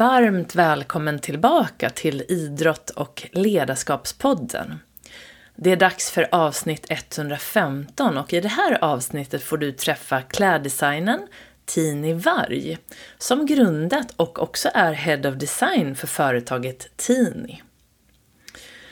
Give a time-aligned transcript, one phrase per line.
[0.00, 4.78] Varmt välkommen tillbaka till Idrott och ledarskapspodden.
[5.56, 11.20] Det är dags för avsnitt 115 och i det här avsnittet får du träffa kläddesignern
[11.64, 12.78] Tini Varg
[13.18, 17.62] som grundat och också är Head of Design för företaget Tini.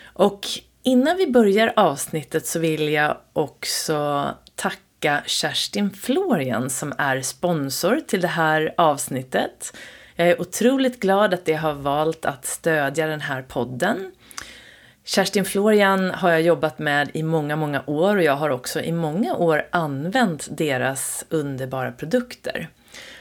[0.02, 0.40] Och
[0.82, 8.20] innan vi börjar avsnittet så vill jag också tacka Kerstin Florian som är sponsor till
[8.20, 9.72] det här avsnittet.
[10.20, 14.12] Jag är otroligt glad att de har valt att stödja den här podden.
[15.04, 18.92] Kerstin Florian har jag jobbat med i många, många år och jag har också i
[18.92, 22.68] många år använt deras underbara produkter.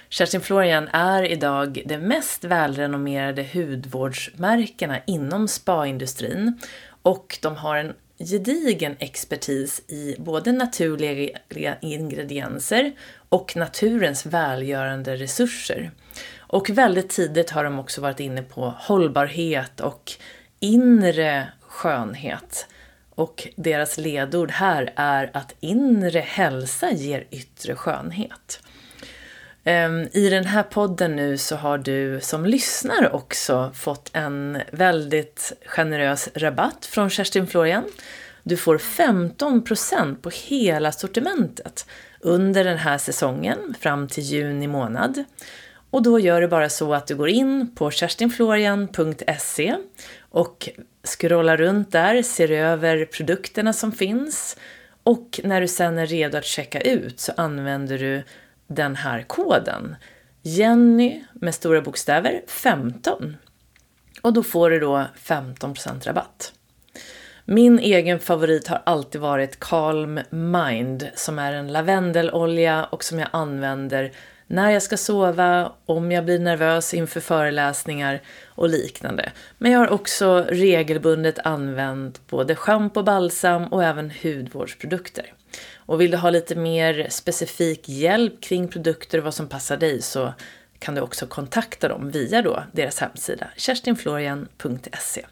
[0.10, 6.60] Kerstin Florian är idag det mest välrenommerade hudvårdsmärkena inom spaindustrin
[7.02, 12.92] och de har en gedigen expertis i både naturliga ingredienser
[13.30, 15.92] och naturens välgörande resurser.
[16.48, 20.12] Och väldigt tidigt har de också varit inne på hållbarhet och
[20.60, 22.68] inre skönhet.
[23.16, 28.60] Och deras ledord här är att inre hälsa ger yttre skönhet.
[29.64, 35.54] Ehm, I den här podden nu så har du som lyssnare också fått en väldigt
[35.66, 37.84] generös rabatt från Kerstin Florian.
[38.44, 41.86] Du får 15% på hela sortimentet
[42.20, 45.24] under den här säsongen fram till juni månad.
[45.98, 49.76] Och då gör du bara så att du går in på kerstinflorian.se
[50.20, 50.70] och
[51.04, 54.58] scrollar runt där, ser över produkterna som finns
[55.04, 58.24] och när du sen är redo att checka ut så använder du
[58.68, 59.96] den här koden.
[60.42, 63.38] Jenny med stora bokstäver 15.
[64.22, 66.54] Och då får du då 15% rabatt.
[67.46, 73.30] Min egen favorit har alltid varit Calm Mind som är en lavendelolja och som jag
[73.32, 74.12] använder
[74.48, 79.32] när jag ska sova, om jag blir nervös inför föreläsningar och liknande.
[79.58, 85.34] Men jag har också regelbundet använt både schampo, balsam och även hudvårdsprodukter.
[85.76, 90.02] Och vill du ha lite mer specifik hjälp kring produkter och vad som passar dig
[90.02, 90.34] så
[90.80, 95.26] kan du också kontakta dem via då deras hemsida kerstinflorian.se.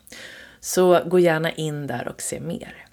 [0.59, 2.84] Så gå gärna in där och se mer.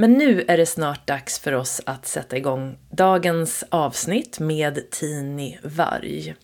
[0.00, 5.58] Men nu är det snart dags för oss att sätta igång dagens avsnitt med Tini
[5.62, 6.34] Varg.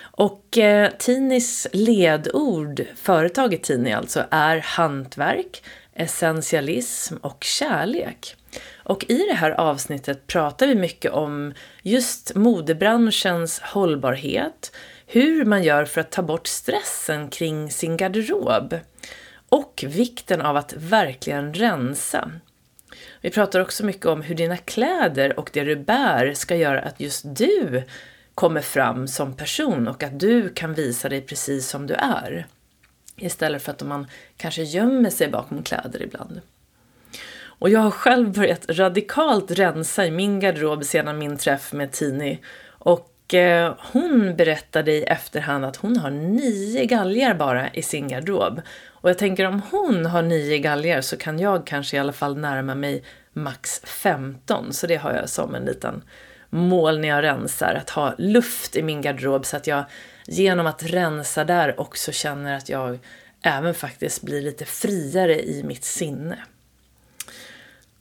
[0.00, 5.62] Och eh, Tinis ledord, företaget Tini alltså, är hantverk,
[5.92, 8.36] essentialism och kärlek.
[8.74, 14.76] Och i det här avsnittet pratar vi mycket om just modebranschens hållbarhet,
[15.06, 18.74] hur man gör för att ta bort stressen kring sin garderob
[19.48, 22.30] och vikten av att verkligen rensa.
[23.24, 27.00] Vi pratar också mycket om hur dina kläder och det du bär ska göra att
[27.00, 27.82] just du
[28.34, 32.46] kommer fram som person och att du kan visa dig precis som du är.
[33.16, 36.40] Istället för att man kanske gömmer sig bakom kläder ibland.
[37.44, 42.38] Och jag har själv börjat radikalt rensa i min garderob sedan min träff med Tini.
[42.66, 48.60] Och eh, hon berättade i efterhand att hon har nio galgar bara i sin garderob.
[49.04, 52.36] Och jag tänker om hon har nio galgar så kan jag kanske i alla fall
[52.36, 54.72] närma mig max 15.
[54.72, 56.02] Så det har jag som en liten
[56.50, 59.84] mål när jag rensar, att ha luft i min garderob så att jag
[60.26, 62.98] genom att rensa där också känner att jag
[63.42, 66.38] även faktiskt blir lite friare i mitt sinne.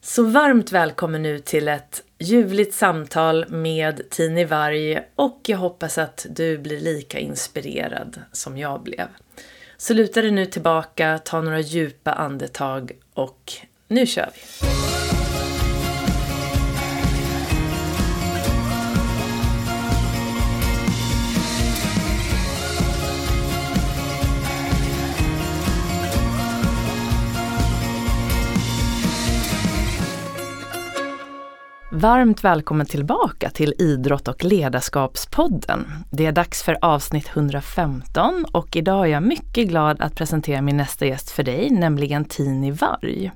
[0.01, 6.25] Så varmt välkommen nu till ett ljuvligt samtal med Tini Varg och jag hoppas att
[6.29, 9.07] du blir lika inspirerad som jag blev.
[9.83, 13.53] Så luta dig nu tillbaka, ta några djupa andetag och
[13.87, 14.92] nu kör vi!
[32.03, 35.85] Varmt välkommen tillbaka till Idrott och ledarskapspodden.
[36.11, 40.77] Det är dags för avsnitt 115 och idag är jag mycket glad att presentera min
[40.77, 43.31] nästa gäst för dig, nämligen Tini Varg.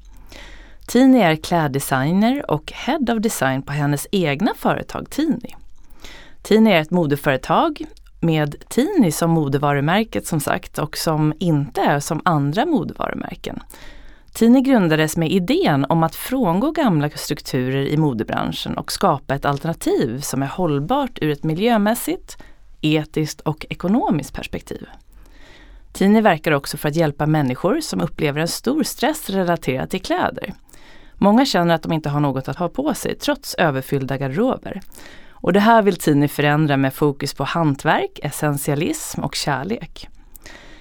[0.87, 5.55] Tini är kläddesigner och Head of Design på hennes egna företag Tini.
[6.41, 7.85] Tini är ett modeföretag
[8.19, 13.59] med Tini som modevarumärket som sagt och som inte är som andra modevarumärken.
[14.37, 20.19] Tini grundades med idén om att frångå gamla strukturer i modebranschen och skapa ett alternativ
[20.19, 22.37] som är hållbart ur ett miljömässigt,
[22.81, 24.85] etiskt och ekonomiskt perspektiv.
[25.93, 30.53] Tini verkar också för att hjälpa människor som upplever en stor stress relaterad till kläder.
[31.13, 34.81] Många känner att de inte har något att ha på sig trots överfyllda garderober.
[35.29, 40.09] Och det här vill Tini förändra med fokus på hantverk, essentialism och kärlek.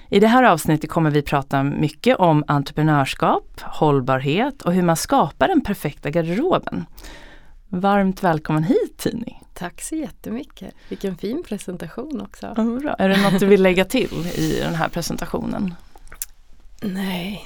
[0.09, 5.47] I det här avsnittet kommer vi prata mycket om entreprenörskap, hållbarhet och hur man skapar
[5.47, 6.85] den perfekta garderoben.
[7.67, 9.41] Varmt välkommen hit Tini!
[9.53, 10.73] Tack så jättemycket!
[10.89, 12.53] Vilken fin presentation också!
[12.57, 12.93] Ja, bra.
[12.93, 15.73] Är det något du vill lägga till i den här presentationen?
[16.81, 17.45] Nej,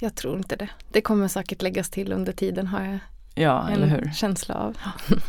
[0.00, 0.68] jag tror inte det.
[0.92, 2.98] Det kommer säkert läggas till under tiden har jag
[3.34, 4.10] ja, eller hur?
[4.14, 4.76] känsla av.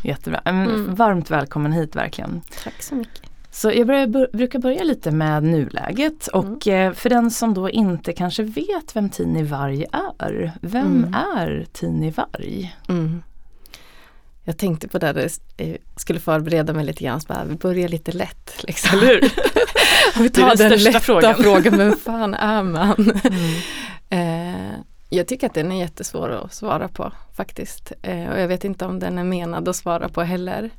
[0.04, 0.42] Jättebra.
[0.46, 0.96] Mm.
[0.96, 2.42] Varmt välkommen hit verkligen.
[2.64, 3.27] Tack så mycket.
[3.57, 6.88] Så jag börjar, brukar börja lite med nuläget och mm.
[6.88, 10.51] Eh, för den som då inte kanske vet vem Tini Varg är.
[10.62, 11.13] Vem mm.
[11.13, 12.75] är Tini Varg?
[12.89, 13.24] Mm.
[14.44, 17.89] Jag tänkte på det, där, jag skulle förbereda mig lite grann, så bara, vi börjar
[17.89, 18.63] lite lätt.
[18.63, 19.00] Liksom.
[19.00, 19.21] Eller hur?
[20.21, 21.36] vi tar den, den lätta frågan.
[21.36, 23.12] frågan, vem fan är man?
[24.09, 24.56] Mm.
[24.69, 27.92] eh, jag tycker att den är jättesvår att svara på faktiskt.
[28.01, 30.69] Eh, och jag vet inte om den är menad att svara på heller.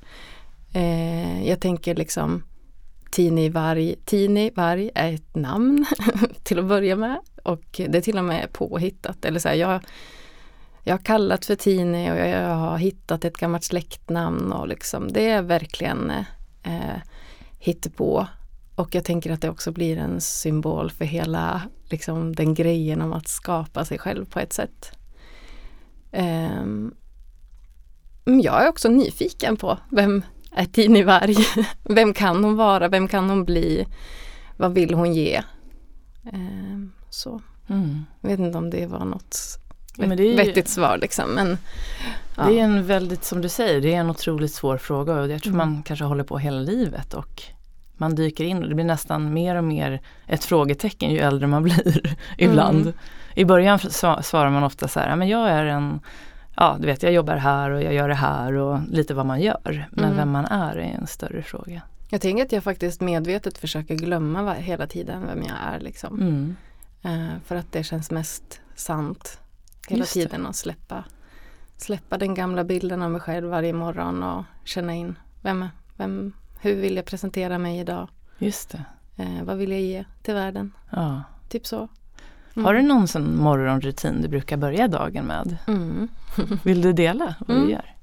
[0.72, 2.42] Eh, jag tänker liksom
[3.10, 5.86] Tini Varg, Tini Varg är ett namn
[6.42, 9.24] till att börja med och det är till och med påhittat.
[9.24, 9.80] Eller så här, jag,
[10.82, 15.30] jag har kallat för Tini och jag, har hittat ett gammalt släktnamn och liksom det
[15.30, 16.10] är verkligen
[16.62, 16.96] eh,
[17.58, 18.26] hittepå.
[18.74, 23.12] Och jag tänker att det också blir en symbol för hela liksom, den grejen om
[23.12, 24.92] att skapa sig själv på ett sätt.
[26.12, 26.64] Eh,
[28.24, 30.22] jag är också nyfiken på vem
[30.58, 31.36] är Tini Varg?
[31.82, 32.88] Vem kan hon vara?
[32.88, 33.86] Vem kan hon bli?
[34.56, 35.42] Vad vill hon ge?
[36.32, 37.40] Um, så.
[37.68, 38.04] Mm.
[38.20, 39.58] Jag vet inte om det var något
[40.06, 41.30] men det är vettigt svar liksom.
[41.30, 41.58] Men,
[42.36, 42.44] ja.
[42.44, 45.42] Det är en väldigt, som du säger, det är en otroligt svår fråga och jag
[45.42, 45.68] tror mm.
[45.68, 47.42] man kanske håller på hela livet och
[47.96, 51.62] man dyker in och det blir nästan mer och mer ett frågetecken ju äldre man
[51.62, 52.82] blir ibland.
[52.82, 52.94] Mm.
[53.34, 56.00] I början svarar man ofta så här, men jag är en,
[56.58, 59.40] ja du vet jag jobbar här och jag gör det här och lite vad man
[59.40, 59.88] gör.
[59.90, 60.16] Men mm.
[60.16, 61.82] vem man är är en större fråga.
[62.10, 66.20] Jag tänker att jag faktiskt medvetet försöker glömma hela tiden vem jag är liksom.
[66.20, 66.56] Mm.
[67.04, 69.40] Uh, för att det känns mest sant
[69.88, 71.04] hela tiden att släppa,
[71.76, 76.74] släppa den gamla bilden av mig själv varje morgon och känna in vem, vem, hur
[76.74, 78.08] vill jag presentera mig idag?
[78.38, 78.84] Just det.
[79.22, 80.72] Eh, vad vill jag ge till världen?
[80.90, 81.22] Ja.
[81.48, 81.88] Typ så.
[82.58, 82.66] Mm.
[82.66, 85.56] Har du någon sån morgonrutin du brukar börja dagen med?
[85.66, 86.08] Mm.
[86.62, 87.66] vill du dela vad mm.
[87.66, 87.94] du gör?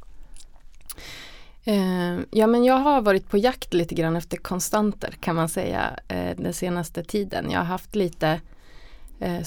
[1.64, 6.00] Eh, ja men jag har varit på jakt lite grann efter konstanter kan man säga
[6.08, 7.52] eh, den senaste tiden.
[7.52, 8.42] Jag har haft lite
[9.20, 9.42] eh,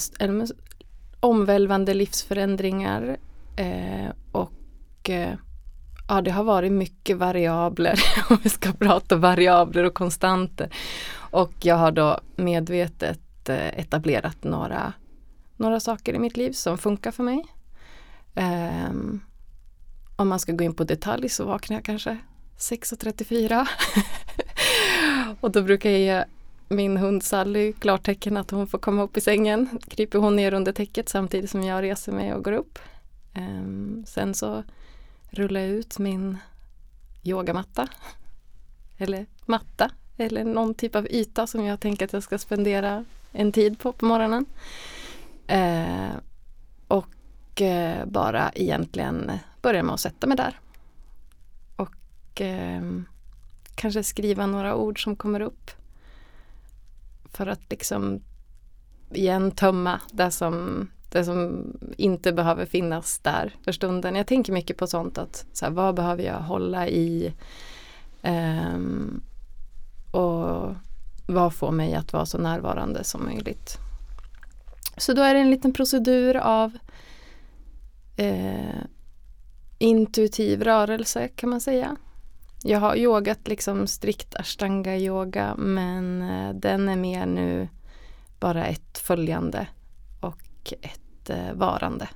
[1.19, 3.17] omvälvande livsförändringar
[3.55, 5.33] eh, och eh,
[6.07, 10.69] ja, det har varit mycket variabler om vi ska prata variabler och konstanter.
[11.31, 13.19] Och jag har då medvetet
[13.49, 14.93] Eh, etablerat några,
[15.57, 17.45] några saker i mitt liv som funkar för mig.
[18.35, 19.21] Um,
[20.15, 22.17] om man ska gå in på detalj så vaknar jag kanske
[22.57, 23.67] 6.34
[25.39, 26.23] och då brukar jag ge
[26.69, 29.79] min hund Sally klartecken att hon får komma upp i sängen.
[29.87, 32.79] Kryper hon ner under täcket samtidigt som jag reser mig och går upp.
[33.35, 34.63] Um, sen så
[35.29, 36.37] rullar jag ut min
[37.23, 37.87] yogamatta
[38.97, 43.51] eller matta eller någon typ av yta som jag tänker att jag ska spendera en
[43.51, 44.45] tid på på morgonen.
[45.47, 46.11] Eh,
[46.87, 49.31] och eh, bara egentligen
[49.61, 50.59] börja med att sätta mig där.
[51.75, 52.81] Och eh,
[53.75, 55.71] kanske skriva några ord som kommer upp.
[57.33, 58.21] För att liksom
[59.11, 61.65] igen tömma det som det som
[61.97, 64.15] inte behöver finnas där för stunden.
[64.15, 67.33] Jag tänker mycket på sånt att så här, vad behöver jag hålla i
[68.21, 69.21] ehm,
[70.11, 70.75] och
[71.29, 73.77] vad får mig att vara så närvarande som möjligt.
[74.97, 76.77] Så då är det en liten procedur av
[78.17, 78.81] eh,
[79.77, 81.95] intuitiv rörelse kan man säga.
[82.63, 87.67] Jag har yogat liksom strikt ashtanga yoga men eh, den är mer nu
[88.39, 89.67] bara ett följande
[90.19, 92.09] och ett eh, varande.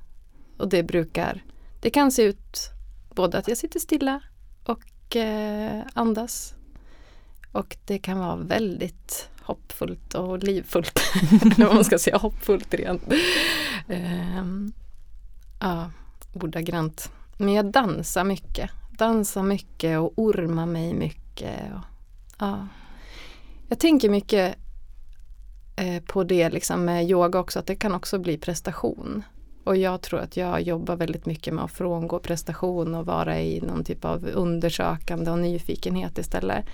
[0.57, 1.43] Och det brukar,
[1.81, 2.57] det kan se ut
[3.15, 4.21] både att jag sitter stilla
[4.63, 6.55] och eh, andas.
[7.53, 10.99] Och det kan vara väldigt hoppfullt och livfullt.
[11.57, 13.03] Om man ska säga hoppfullt rent.
[13.87, 14.45] Eh,
[15.59, 15.91] ja,
[16.33, 17.11] ordagrant.
[17.37, 18.69] Men jag dansar mycket.
[18.97, 21.73] Dansar mycket och ormar mig mycket.
[21.73, 21.83] Och,
[22.39, 22.67] ja.
[23.69, 24.57] Jag tänker mycket
[25.75, 29.23] Eh, på det liksom med yoga också, att det kan också bli prestation.
[29.63, 33.61] Och jag tror att jag jobbar väldigt mycket med att frångå prestation och vara i
[33.61, 36.65] någon typ av undersökande och nyfikenhet istället.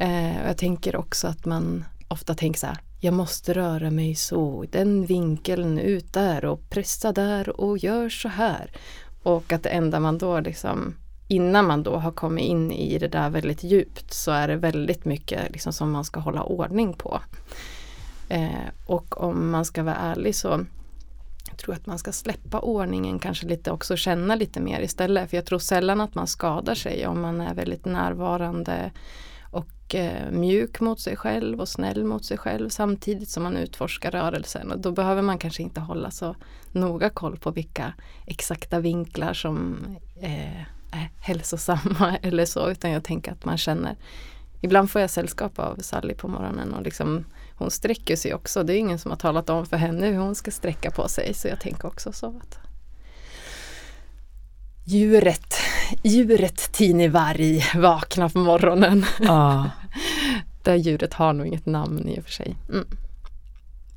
[0.00, 4.64] Eh, jag tänker också att man ofta tänker så här, jag måste röra mig så,
[4.70, 8.72] den vinkeln ut där och pressa där och gör så här.
[9.22, 10.94] Och att det enda man då liksom
[11.28, 15.04] innan man då har kommit in i det där väldigt djupt så är det väldigt
[15.04, 17.20] mycket liksom som man ska hålla ordning på.
[18.28, 20.64] Eh, och om man ska vara ärlig så
[21.48, 25.30] jag tror att man ska släppa ordningen kanske lite också känna lite mer istället.
[25.30, 28.90] För jag tror sällan att man skadar sig om man är väldigt närvarande
[29.90, 34.10] och eh, mjuk mot sig själv och snäll mot sig själv samtidigt som man utforskar
[34.10, 34.72] rörelsen.
[34.72, 36.36] Och då behöver man kanske inte hålla så
[36.72, 37.92] noga koll på vilka
[38.26, 39.86] exakta vinklar som
[40.20, 43.96] eh, är hälsosamma eller så utan jag tänker att man känner
[44.62, 48.62] Ibland får jag sällskap av Sally på morgonen och liksom hon sträcker sig också.
[48.62, 51.34] Det är ingen som har talat om för henne hur hon ska sträcka på sig
[51.34, 52.58] så jag tänker också så att
[54.84, 55.54] djuret,
[56.02, 59.04] djuret Tini Varg vaknar på morgonen.
[59.20, 59.70] Ja.
[60.62, 62.56] det djuret har nog inget namn i och för sig.
[62.68, 62.86] Mm.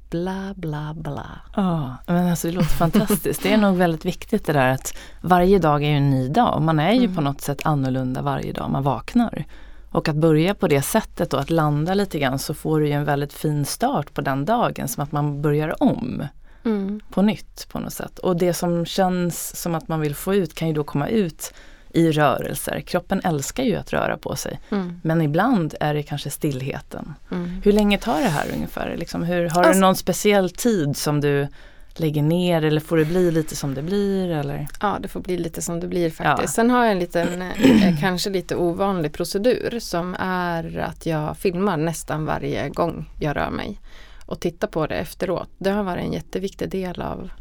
[0.10, 1.26] Bla bla bla.
[1.56, 3.44] Ja, men alltså det låter fantastiskt.
[3.44, 6.62] Det är nog väldigt viktigt det där att varje dag är ju en ny dag
[6.62, 7.16] man är ju mm.
[7.16, 9.46] på något sätt annorlunda varje dag man vaknar.
[9.90, 12.94] Och att börja på det sättet och att landa lite grann så får du ju
[12.94, 16.28] en väldigt fin start på den dagen som att man börjar om.
[16.66, 17.00] Mm.
[17.10, 18.20] På nytt på något sätt.
[18.20, 21.54] Och det som känns som att man vill få ut kan ju då komma ut
[21.94, 22.82] i rörelser.
[22.82, 24.60] Kroppen älskar ju att röra på sig.
[24.70, 25.00] Mm.
[25.04, 27.14] Men ibland är det kanske stillheten.
[27.32, 27.62] Mm.
[27.64, 28.96] Hur länge tar det här ungefär?
[28.98, 31.48] Liksom, hur, har alltså, du någon speciell tid som du
[31.96, 34.30] lägger ner eller får det bli lite som det blir?
[34.30, 34.68] Eller?
[34.82, 36.58] Ja, det får bli lite som det blir faktiskt.
[36.58, 36.64] Ja.
[36.64, 41.78] Sen har jag en liten, eh, kanske lite ovanlig procedur som är att jag filmar
[41.78, 43.80] nästan varje gång jag rör mig
[44.26, 45.50] och tittar på det efteråt.
[45.58, 47.32] Det har varit en jätteviktig del av,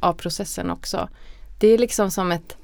[0.00, 1.08] av processen också.
[1.58, 2.57] Det är liksom som ett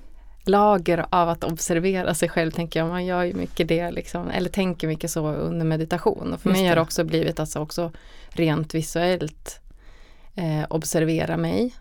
[0.44, 2.88] lager av att observera sig själv tänker jag.
[2.88, 6.32] Man gör ju mycket det liksom, eller tänker mycket så under meditation.
[6.32, 7.92] Och för Just mig har det också blivit alltså också
[8.28, 9.60] rent visuellt
[10.34, 11.74] eh, observera mig.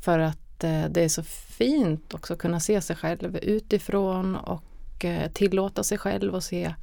[0.00, 1.22] För att eh, det är så
[1.58, 6.74] fint också att kunna se sig själv utifrån och eh, tillåta sig själv att se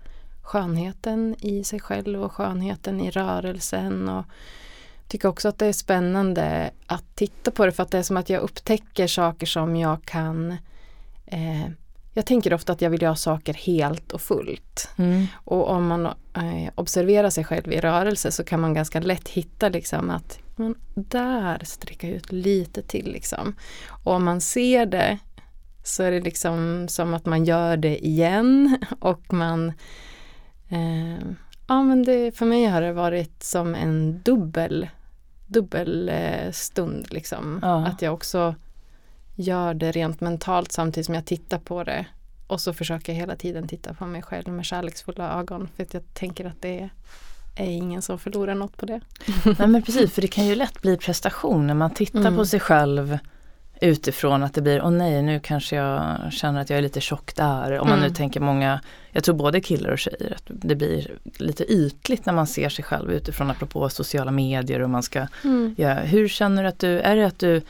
[0.42, 4.10] skönheten i sig själv och skönheten i rörelsen.
[4.10, 4.26] Och
[5.08, 8.18] tycker också att det är spännande att titta på det för att det är som
[8.18, 10.58] att jag upptäcker saker som jag kan
[11.26, 11.68] eh,
[12.14, 14.90] jag tänker ofta att jag vill göra saker helt och fullt.
[14.98, 15.26] Mm.
[15.36, 19.70] Och om man eh, observerar sig själv i rörelse så kan man ganska lätt hitta
[19.70, 23.56] liksom att men där sträcka ut lite till liksom.
[23.88, 25.18] Och om man ser det
[25.84, 29.74] så är det liksom som att man gör det igen och man
[30.70, 31.28] eh,
[31.68, 34.90] Ja men det, för mig har det varit som en dubbel
[35.48, 37.60] dubbel eh, stund liksom.
[37.62, 37.86] Ja.
[37.86, 38.56] Att jag också
[39.36, 42.06] gör det rent mentalt samtidigt som jag tittar på det.
[42.48, 45.70] Och så försöker jag hela tiden titta på mig själv med kärleksfulla ögon.
[45.76, 46.90] För att jag tänker att det
[47.56, 49.02] är ingen som förlorar något på det.
[49.60, 52.36] Nej men precis, för det kan ju lätt bli prestation när man tittar mm.
[52.36, 53.18] på sig själv
[53.82, 57.36] utifrån att det blir, åh nej nu kanske jag känner att jag är lite tjock
[57.36, 57.80] där.
[57.80, 58.10] Om man mm.
[58.10, 62.34] nu tänker många, jag tror både killar och tjejer, att det blir lite ytligt när
[62.34, 65.76] man ser sig själv utifrån apropå sociala medier och man ska, mm.
[65.78, 67.62] ja, hur känner du att du, är det att du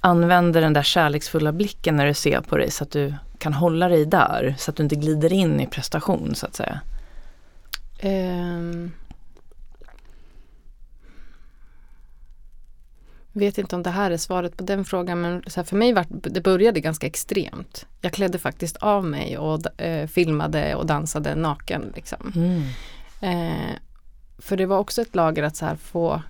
[0.00, 3.88] använder den där kärleksfulla blicken när du ser på dig så att du kan hålla
[3.88, 6.80] dig där så att du inte glider in i prestation så att säga?
[8.02, 8.92] Um,
[13.38, 16.06] vet inte om det här är svaret på den frågan men så för mig var
[16.08, 17.86] det började ganska extremt.
[18.00, 21.92] Jag klädde faktiskt av mig och eh, filmade och dansade naken.
[21.96, 22.32] Liksom.
[22.36, 22.62] Mm.
[23.20, 23.76] Eh,
[24.38, 26.22] för det var också ett lager att så här få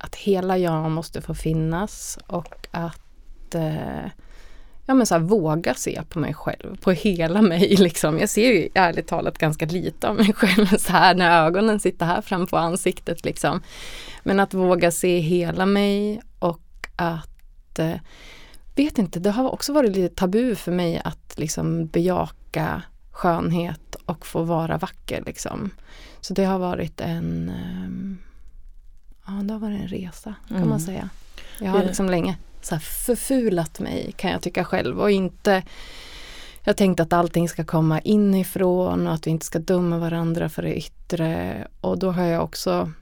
[0.00, 4.06] att hela jag måste få finnas och att eh,
[4.86, 7.76] ja, men så här, våga se på mig själv, på hela mig.
[7.78, 8.18] Liksom.
[8.18, 12.06] Jag ser ju ärligt talat ganska lite av mig själv så här när ögonen sitter
[12.06, 13.24] här framför ansiktet.
[13.24, 13.60] Liksom.
[14.22, 17.96] Men att våga se hela mig och att eh,
[18.76, 24.26] vet inte, det har också varit lite tabu för mig att liksom bejaka skönhet och
[24.26, 25.22] få vara vacker.
[25.26, 25.70] Liksom.
[26.20, 28.33] Så det har varit en eh,
[29.26, 30.68] ja, det har varit en resa kan mm.
[30.68, 31.08] man säga.
[31.60, 35.62] Jag har liksom länge så förfulat mig kan jag tycka själv och inte
[36.66, 40.62] jag tänkte att allting ska komma inifrån och att vi inte ska döma varandra för
[40.62, 41.68] det yttre.
[41.80, 42.92] Och då har jag också,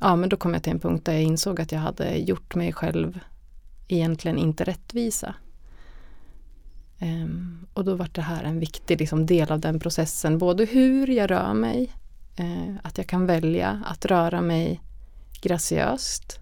[0.00, 2.54] ja men då kom jag till en punkt där jag insåg att jag hade gjort
[2.54, 3.18] mig själv
[3.88, 5.34] egentligen inte rättvisa.
[7.00, 11.06] Um, och då var det här en viktig liksom, del av den processen, både hur
[11.06, 11.92] jag rör mig,
[12.40, 14.80] uh, att jag kan välja att röra mig
[15.40, 16.40] graciöst.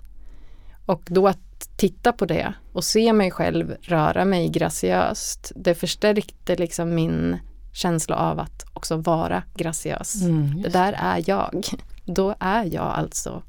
[0.87, 1.39] Och då att
[1.77, 7.39] titta på det och se mig själv röra mig graciöst, det förstärkte liksom min
[7.73, 10.23] känsla av att också vara graciös.
[10.23, 11.65] Mm, det där är jag.
[12.05, 13.43] Då är jag alltså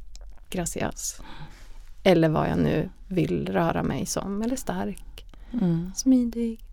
[0.49, 1.21] graciös.
[2.03, 5.91] Eller vad jag nu vill röra mig som, eller stark, mm.
[5.95, 6.66] smidig.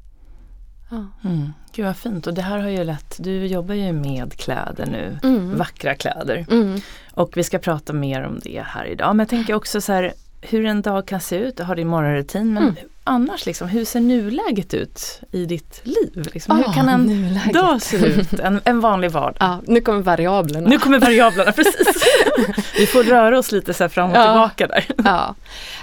[1.25, 1.53] Mm.
[1.73, 5.19] Gud vad fint och det här har ju lett, du jobbar ju med kläder nu,
[5.23, 5.59] Mm.
[5.59, 6.47] vackra kläder.
[6.51, 6.81] Mm.
[7.13, 9.09] Och vi ska prata mer om det här idag.
[9.17, 11.89] Men jag tänker också så här hur en dag kan se ut, du har din
[11.89, 12.75] morgonrutin men Mm.
[13.05, 16.29] annars liksom, hur ser nuläget ut i ditt liv?
[16.35, 17.53] Liksom, hur Ah, kan en nuläget.
[17.55, 19.37] dag se ut, en, en vanlig vardag?
[19.41, 20.69] Ja, nu kommer variablerna.
[20.69, 22.05] Nu kommer variablerna, precis.
[22.79, 24.23] Vi får röra oss lite så fram och Ja.
[24.25, 24.85] tillbaka där.
[25.05, 25.35] Ja.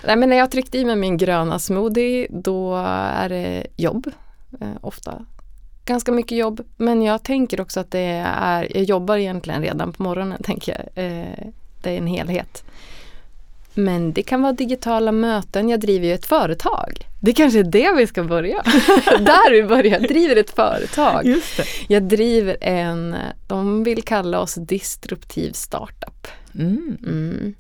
[0.06, 2.76] Nej, men när jag tryckte i mig min gröna smoothie då
[3.16, 4.08] är det jobb.
[4.60, 5.26] Eh, ofta
[5.86, 6.62] ganska mycket jobb.
[6.78, 11.06] Men jag tänker också att det är, jag jobbar egentligen redan på morgonen tänker jag.
[11.06, 11.48] Eh,
[11.82, 12.64] det är en helhet.
[13.74, 15.70] Men det kan vara digitala möten.
[15.70, 17.08] Jag driver ju ett företag.
[17.20, 18.62] Det kanske är det vi ska börja.
[19.06, 20.00] Där vi börjar.
[20.00, 21.36] Jag driver ett företag.
[21.88, 23.16] Jag driver en,
[23.48, 26.28] de vill kalla oss disruptiv startup.
[26.56, 26.98] Mm.
[27.04, 27.54] Mm.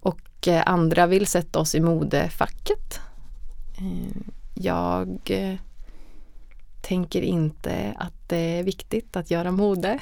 [0.00, 3.00] Och eh, andra vill sätta oss i modefacket.
[3.78, 4.16] Eh,
[4.54, 5.54] jag eh,
[6.84, 9.98] tänker inte att det är viktigt att göra mode.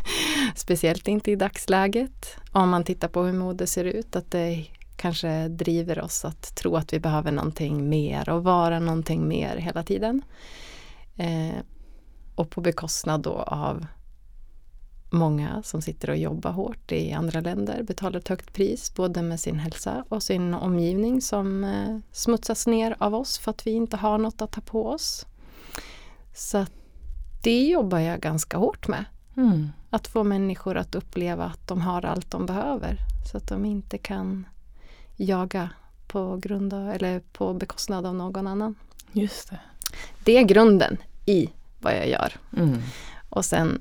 [0.54, 2.36] Speciellt inte i dagsläget.
[2.52, 6.76] Om man tittar på hur mode ser ut, att det kanske driver oss att tro
[6.76, 10.22] att vi behöver någonting mer och vara någonting mer hela tiden.
[11.16, 11.58] Eh,
[12.34, 13.86] och på bekostnad då av
[15.10, 19.40] många som sitter och jobbar hårt i andra länder betalar ett högt pris både med
[19.40, 23.96] sin hälsa och sin omgivning som eh, smutsas ner av oss för att vi inte
[23.96, 25.26] har något att ta på oss.
[26.34, 26.66] Så
[27.42, 29.04] det jobbar jag ganska hårt med.
[29.36, 29.68] Mm.
[29.90, 32.96] Att få människor att uppleva att de har allt de behöver
[33.30, 34.46] så att de inte kan
[35.16, 35.70] jaga
[36.06, 38.74] på grund av, eller på bekostnad av någon annan.
[39.12, 39.60] Just det.
[40.24, 40.96] Det är grunden
[41.26, 42.32] i vad jag gör.
[42.56, 42.82] Mm.
[43.30, 43.80] Och sen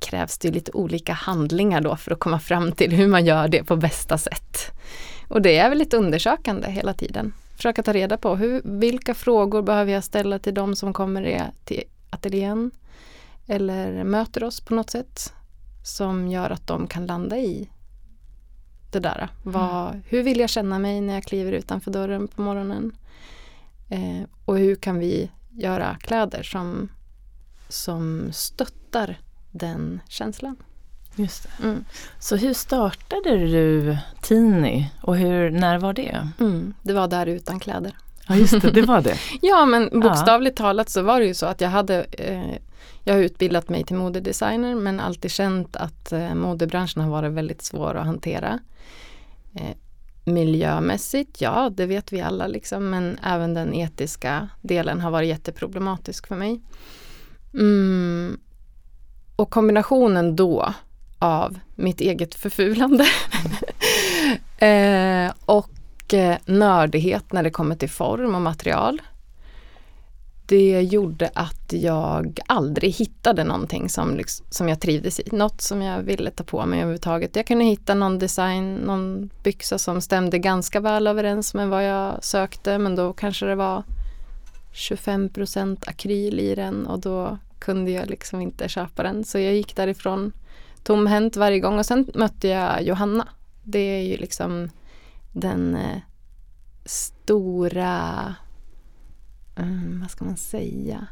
[0.00, 3.64] krävs det lite olika handlingar då för att komma fram till hur man gör det
[3.64, 4.56] på bästa sätt.
[5.28, 7.32] Och det är väl lite undersökande hela tiden.
[7.62, 11.82] Försöka ta reda på hur, vilka frågor behöver jag ställa till de som kommer till
[12.10, 12.70] ateljén
[13.46, 15.32] eller möter oss på något sätt
[15.84, 17.68] som gör att de kan landa i
[18.92, 19.28] det där.
[19.42, 22.96] Vad, hur vill jag känna mig när jag kliver utanför dörren på morgonen?
[23.88, 26.88] Eh, och hur kan vi göra kläder som,
[27.68, 29.18] som stöttar
[29.50, 30.56] den känslan?
[31.16, 31.64] Just det.
[31.64, 31.84] Mm.
[32.18, 36.28] Så hur startade du Tini och hur, när var det?
[36.40, 36.74] Mm.
[36.82, 37.96] Det var där utan kläder.
[38.28, 39.16] Ja just det, det var det.
[39.42, 42.58] Ja men bokstavligt talat så var det ju så att jag hade eh,
[43.04, 47.62] Jag har utbildat mig till modedesigner men alltid känt att eh, modebranschen har varit väldigt
[47.62, 48.58] svår att hantera.
[49.54, 49.76] Eh,
[50.24, 56.26] miljömässigt, ja det vet vi alla liksom men även den etiska delen har varit jätteproblematisk
[56.26, 56.60] för mig.
[57.54, 58.40] Mm.
[59.36, 60.74] Och kombinationen då
[61.22, 63.06] av mitt eget förfulande
[64.66, 69.02] eh, och eh, nördighet när det kommer till form och material.
[70.46, 75.28] Det gjorde att jag aldrig hittade någonting som, som jag trivdes i.
[75.32, 77.36] Något som jag ville ta på mig överhuvudtaget.
[77.36, 82.24] Jag kunde hitta någon design, någon byxa som stämde ganska väl överens med vad jag
[82.24, 83.82] sökte men då kanske det var
[84.72, 89.24] 25% akryl i den och då kunde jag liksom inte köpa den.
[89.24, 90.32] Så jag gick därifrån
[90.82, 93.28] tomhänt varje gång och sen mötte jag Johanna.
[93.62, 94.70] Det är ju liksom
[95.32, 95.98] den eh,
[96.84, 98.34] stora,
[99.56, 101.06] um, vad ska man säga?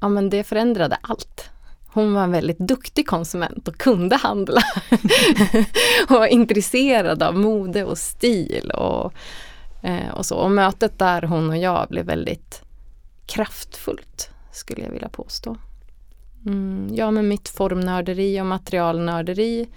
[0.00, 1.50] Ja men det förändrade allt.
[1.86, 4.62] Hon var en väldigt duktig konsument och kunde handla.
[6.08, 9.12] och var intresserad av mode och stil och,
[9.82, 10.36] eh, och så.
[10.36, 12.62] Och mötet där hon och jag blev väldigt
[13.26, 15.56] kraftfullt skulle jag vilja påstå.
[16.46, 19.68] Mm, ja, med mitt formnörderi och materialnörderi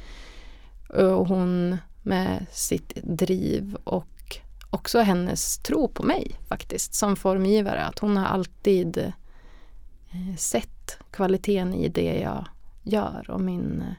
[0.89, 4.38] och hon med sitt driv och
[4.69, 7.86] också hennes tro på mig faktiskt som formgivare.
[7.86, 12.45] Att hon har alltid eh, sett kvaliteten i det jag
[12.84, 13.93] gör och min eh,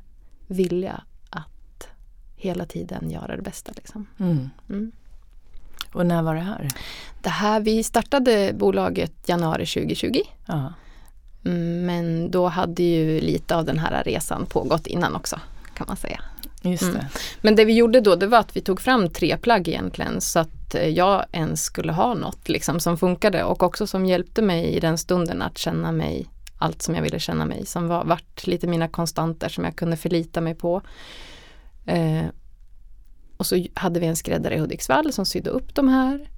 [0.47, 1.89] vilja att
[2.37, 3.73] hela tiden göra det bästa.
[3.77, 4.07] Liksom.
[4.19, 4.51] Mm.
[4.69, 4.93] Mm.
[5.93, 6.69] Och när var det här?
[7.23, 10.73] Det här, vi startade bolaget januari 2020 Ja.
[11.45, 15.41] Mm, Men då hade ju lite av den här resan pågått innan också
[15.75, 16.21] kan man säga.
[16.63, 16.95] Just Mm.
[16.95, 17.07] det.
[17.41, 20.39] Men det vi gjorde då det var att vi tog fram tre plagg egentligen så
[20.39, 24.65] att eh, jag ens skulle ha något liksom som funkade och också som hjälpte mig
[24.65, 26.27] i den stunden att känna mig
[26.59, 29.97] allt som jag ville känna mig som var vart lite mina konstanter som jag kunde
[29.97, 30.83] förlita mig på.
[31.87, 32.25] Eh,
[33.37, 36.29] och så hade vi en skräddare i Hudiksvall som sydde upp de här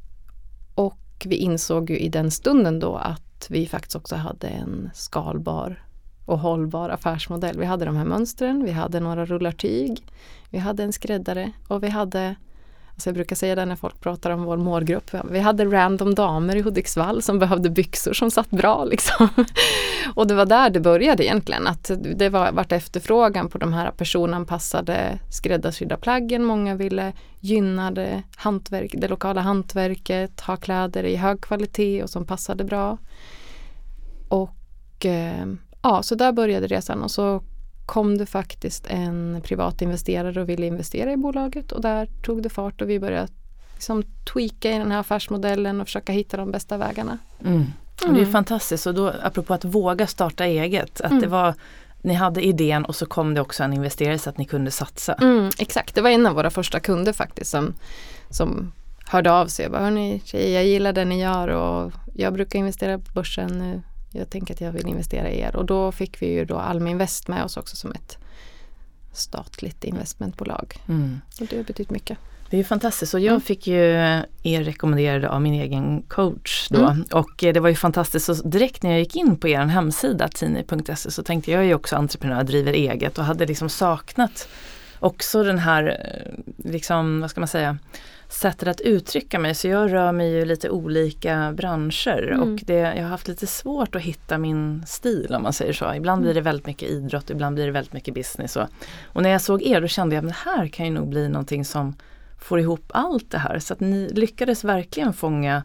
[1.20, 5.84] och vi insåg ju i den stunden då att vi faktiskt också hade en skalbar
[6.26, 7.58] och hållbar affärsmodell.
[7.58, 10.06] Vi hade de här mönstren, vi hade några rullartyg,
[10.50, 12.34] vi hade en skräddare och vi hade
[13.00, 15.10] så jag brukar säga det när folk pratar om vår målgrupp.
[15.30, 18.84] Vi hade random damer i Hudiksvall som behövde byxor som satt bra.
[18.84, 19.28] Liksom.
[20.14, 21.66] Och det var där det började egentligen.
[21.66, 26.44] Att det var vart efterfrågan på de här personanpassade skräddarsydda plaggen.
[26.44, 32.26] Många ville gynna det, hantverk, det lokala hantverket, ha kläder i hög kvalitet och som
[32.26, 32.98] passade bra.
[34.28, 35.46] Och eh,
[35.82, 37.42] ja, så där började resan och så
[37.90, 42.48] kom det faktiskt en privat investerare och ville investera i bolaget och där tog det
[42.48, 43.28] fart och vi började
[43.72, 47.18] liksom tweaka i den här affärsmodellen och försöka hitta de bästa vägarna.
[47.44, 47.66] Mm.
[48.02, 48.14] Mm.
[48.14, 51.22] Det är fantastiskt och då apropå att våga starta eget, att mm.
[51.22, 51.54] det var
[52.02, 55.12] ni hade idén och så kom det också en investerare så att ni kunde satsa.
[55.12, 57.74] Mm, exakt, det var en av våra första kunder faktiskt som,
[58.28, 58.72] som
[59.06, 62.58] hörde av sig och bara, hörni tjejer, jag gillar det ni gör och jag brukar
[62.58, 66.22] investera på börsen nu jag tänker att jag vill investera i er och då fick
[66.22, 68.18] vi ju då Almi Invest med oss också som ett
[69.12, 70.76] statligt investmentbolag.
[70.88, 71.20] Mm.
[71.40, 72.18] Och det har betytt mycket.
[72.50, 73.40] Det är fantastiskt och jag mm.
[73.40, 73.80] fick ju
[74.42, 77.04] er rekommenderade av min egen coach då mm.
[77.12, 78.26] och eh, det var ju fantastiskt.
[78.26, 81.74] Så direkt när jag gick in på er hemsida tini.se så tänkte jag är ju
[81.74, 84.48] också entreprenör, driver eget och hade liksom saknat
[85.00, 87.78] också den här, eh, liksom, vad ska man säga,
[88.32, 89.54] sättet att uttrycka mig.
[89.54, 92.40] Så jag rör mig i lite olika branscher mm.
[92.40, 95.94] och det, jag har haft lite svårt att hitta min stil om man säger så.
[95.94, 98.56] Ibland blir det väldigt mycket idrott, ibland blir det väldigt mycket business.
[98.56, 98.66] Och,
[99.04, 101.28] och när jag såg er då kände jag att det här kan ju nog bli
[101.28, 101.94] någonting som
[102.38, 103.58] får ihop allt det här.
[103.58, 105.62] Så att ni lyckades verkligen fånga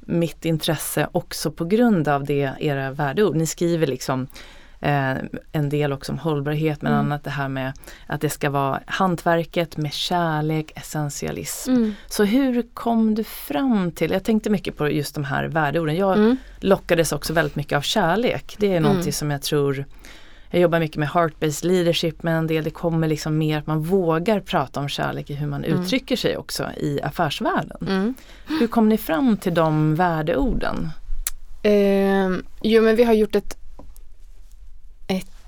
[0.00, 3.36] mitt intresse också på grund av det era värdeord.
[3.36, 4.26] Ni skriver liksom
[4.84, 5.16] eh,
[5.52, 7.06] en del också om hållbarhet men mm.
[7.06, 7.72] annat det här med
[8.06, 11.70] att det ska vara hantverket med kärlek, essentialism.
[11.70, 11.94] Mm.
[12.06, 15.96] Så hur kom du fram till, jag tänkte mycket på just de här värdeorden.
[15.96, 16.36] Jag mm.
[16.60, 18.56] lockades också väldigt mycket av kärlek.
[18.58, 19.12] Det är någonting mm.
[19.12, 19.84] som jag tror
[20.50, 23.82] jag jobbar mycket med heart-based leadership men en del det kommer liksom mer att man
[23.82, 25.80] vågar prata om kärlek i hur man mm.
[25.80, 27.88] uttrycker sig också i affärsvärlden.
[27.88, 28.14] Mm.
[28.60, 30.90] Hur kom ni fram till de värdeorden?
[31.62, 32.28] Eh,
[32.62, 33.63] jo men vi har gjort ett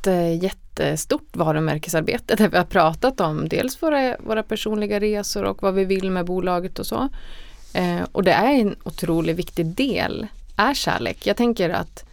[0.07, 5.75] ett jättestort varumärkesarbete där vi har pratat om dels våra, våra personliga resor och vad
[5.75, 7.09] vi vill med bolaget och så.
[7.75, 11.27] Eh, och det är en otroligt viktig del, är kärlek.
[11.27, 12.05] Jag tänker att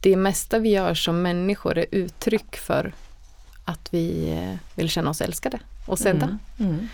[0.00, 2.92] det mesta vi gör som människor är uttryck för
[3.64, 6.38] att vi eh, vill känna oss älskade och sedda.
[6.58, 6.72] Mm.
[6.72, 6.88] Mm.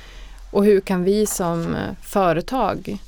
[0.51, 2.99] Och hur kan vi som företag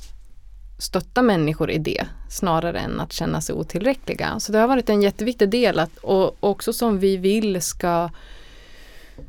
[0.83, 4.39] stötta människor i det snarare än att känna sig otillräckliga.
[4.39, 8.09] Så det har varit en jätteviktig del att, och också som vi vill ska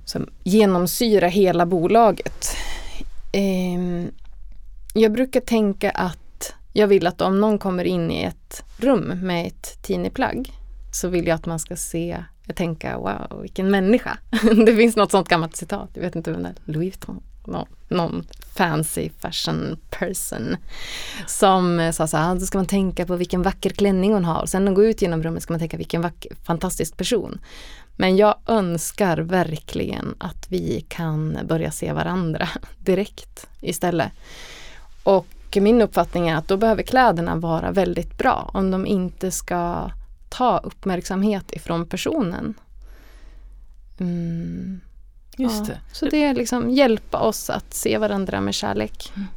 [0.05, 2.57] som genomsyra hela bolaget.
[3.33, 4.07] Eh,
[4.95, 9.47] jag brukar tänka att jag vill att om någon kommer in i ett rum med
[9.47, 10.53] ett tiniplagg
[10.93, 14.19] så vill jag att man ska se, jag tänka wow vilken människa.
[14.67, 17.67] det finns något sånt gammalt citat, jag vet inte vem det är, Louis Vuitton någon,
[17.89, 18.25] någon
[18.57, 20.57] fancy fashion person
[21.27, 24.25] som eh, sa så här, ah, då ska man tänka på vilken vacker klänning hon
[24.25, 24.47] har.
[24.47, 27.39] Sen när man går ut genom rummet ska man tänka vilken vacker, fantastisk person.
[27.97, 34.13] Men jag önskar verkligen att vi kan börja se varandra direkt istället.
[35.03, 35.27] Och
[35.57, 39.91] min uppfattning är att då behöver kläderna vara väldigt bra om de inte ska
[40.29, 42.55] ta uppmärksamhet ifrån personen.
[43.99, 44.81] Mm.
[45.37, 45.75] Just ja.
[45.75, 45.81] det.
[45.93, 49.13] Så det är liksom hjälpa oss att se varandra med kärlek.
[49.17, 49.29] Mm.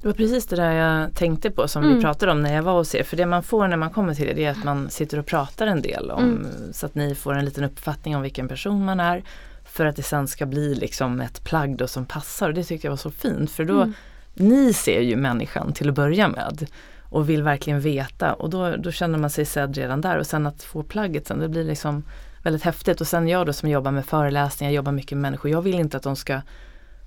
[0.00, 1.96] Det var precis det där jag tänkte på som mm.
[1.96, 3.02] vi pratade om när jag var hos er.
[3.02, 5.66] För det man får när man kommer till det är att man sitter och pratar
[5.66, 6.72] en del om mm.
[6.72, 9.22] så att ni får en liten uppfattning om vilken person man är.
[9.64, 12.86] För att det sen ska bli liksom ett plagg då som passar och det tyckte
[12.86, 13.94] jag var så fint för då mm.
[14.40, 16.66] Ni ser ju människan till att börja med
[17.02, 20.46] och vill verkligen veta och då, då känner man sig sedd redan där och sen
[20.46, 22.04] att få plagget sen det blir liksom
[22.42, 23.00] väldigt häftigt.
[23.00, 25.50] Och sen jag då som jobbar med föreläsningar, jobbar mycket med människor.
[25.50, 26.40] Jag vill inte att de ska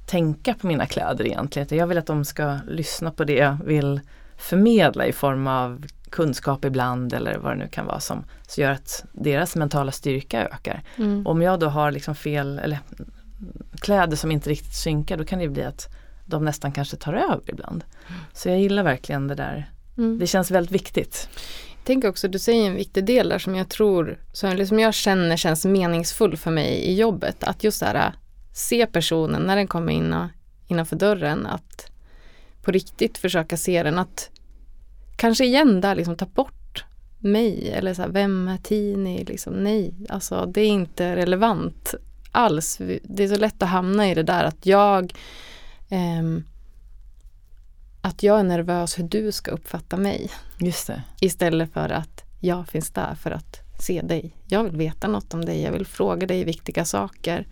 [0.05, 1.67] tänka på mina kläder egentligen.
[1.71, 4.01] Jag vill att de ska lyssna på det jag vill
[4.37, 8.71] förmedla i form av kunskap ibland eller vad det nu kan vara som, som gör
[8.71, 10.83] att deras mentala styrka ökar.
[10.97, 11.27] Mm.
[11.27, 12.79] Om jag då har liksom fel eller
[13.81, 15.89] kläder som inte riktigt synkar då kan det bli att
[16.25, 17.83] de nästan kanske tar över ibland.
[18.33, 19.71] Så jag gillar verkligen det där.
[19.97, 20.19] Mm.
[20.19, 21.29] Det känns väldigt viktigt
[21.83, 25.37] tänker också, du säger en viktig del där som jag tror, som liksom jag känner
[25.37, 27.43] känns meningsfull för mig i jobbet.
[27.43, 28.13] Att just så här, äh,
[28.53, 30.27] se personen när den kommer in och,
[30.67, 31.91] innanför dörren, att
[32.61, 34.29] på riktigt försöka se den, att
[35.15, 36.85] kanske igen där liksom ta bort
[37.19, 39.23] mig eller så här, vem är Tini?
[39.23, 41.95] Liksom, nej, alltså det är inte relevant
[42.31, 42.77] alls.
[43.03, 45.13] Det är så lätt att hamna i det där att jag
[45.89, 46.41] eh,
[48.01, 50.29] att jag är nervös hur du ska uppfatta mig.
[50.59, 51.03] Just det.
[51.21, 54.35] Istället för att jag finns där för att se dig.
[54.47, 57.47] Jag vill veta något om dig, jag vill fråga dig viktiga saker.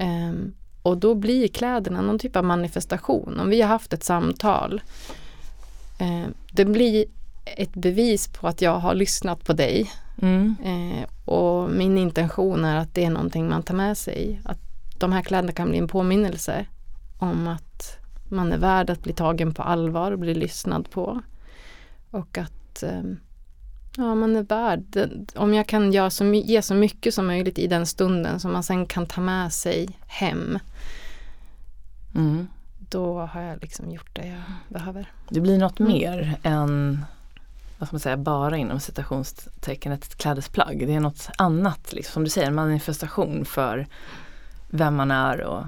[0.00, 3.40] Um, och då blir kläderna någon typ av manifestation.
[3.40, 4.82] Om vi har haft ett samtal,
[5.98, 7.04] eh, det blir
[7.44, 9.90] ett bevis på att jag har lyssnat på dig.
[10.22, 10.56] Mm.
[10.64, 14.40] Eh, och min intention är att det är någonting man tar med sig.
[14.44, 14.58] Att
[14.98, 16.66] de här kläderna kan bli en påminnelse
[17.18, 17.65] om att
[18.28, 21.20] man är värd att bli tagen på allvar och bli lyssnad på.
[22.10, 23.02] Och att eh,
[23.96, 27.66] ja, man är värd, om jag kan göra så, ge så mycket som möjligt i
[27.66, 30.58] den stunden som man sen kan ta med sig hem.
[32.14, 32.48] Mm.
[32.90, 35.10] Då har jag liksom gjort det jag behöver.
[35.28, 35.92] Det blir något Mm.
[35.92, 37.04] mer än
[37.78, 40.86] vad ska man säga, bara inom citationstecken ett klädesplagg.
[40.86, 43.86] Det är något annat, liksom, som du säger, en manifestation för
[44.70, 45.64] vem man är och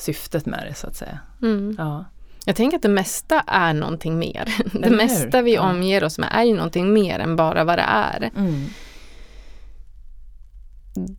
[0.00, 1.18] syftet med det så att säga.
[1.42, 1.74] Mm.
[1.78, 2.04] Ja.
[2.44, 4.44] Jag tänker att det mesta är någonting mer.
[4.72, 4.96] Det Eller hur?
[4.96, 5.70] mesta vi Ja.
[5.70, 8.30] omger oss med är ju någonting mer än bara vad det är.
[8.36, 8.66] Mm.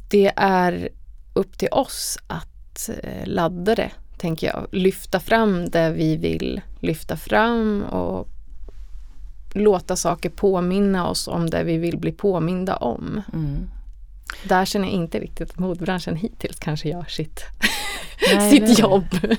[0.10, 0.90] Det är
[1.34, 4.68] upp till oss att eh, ladda det, tänker jag.
[4.72, 8.28] Lyfta fram det vi vill lyfta fram och
[9.54, 13.22] låta saker påminna oss om det vi vill bli påminda om.
[13.34, 13.70] Mm.
[14.44, 17.44] Där känner jag inte riktigt att modebranschen hittills kanske gör sitt,
[18.36, 18.82] Nej, sitt hur?
[18.82, 19.06] jobb.
[19.22, 19.36] Ja.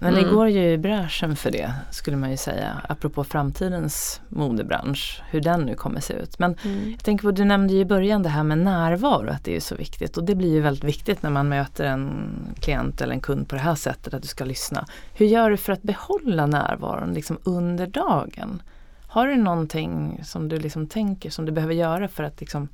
[0.00, 0.34] Men det Mm.
[0.34, 5.60] går ju i bräschen för det skulle man ju säga, apropå framtidens modebransch, hur den
[5.60, 6.38] nu kommer se ut.
[6.38, 6.90] Men Mm.
[6.90, 9.60] jag tänker på, du nämnde ju i början det här med närvaro, att det är
[9.60, 13.20] så viktigt och det blir ju väldigt viktigt när man möter en klient eller en
[13.20, 14.86] kund på det här sättet, att du ska lyssna.
[15.14, 18.62] Hur gör du för att behålla närvaron liksom under dagen?
[19.06, 22.68] Har du någonting som du liksom tänker som du behöver göra för att liksom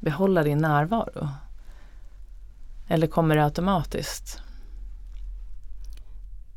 [0.00, 1.28] behålla din närvaro?
[2.88, 4.40] Eller kommer det automatiskt?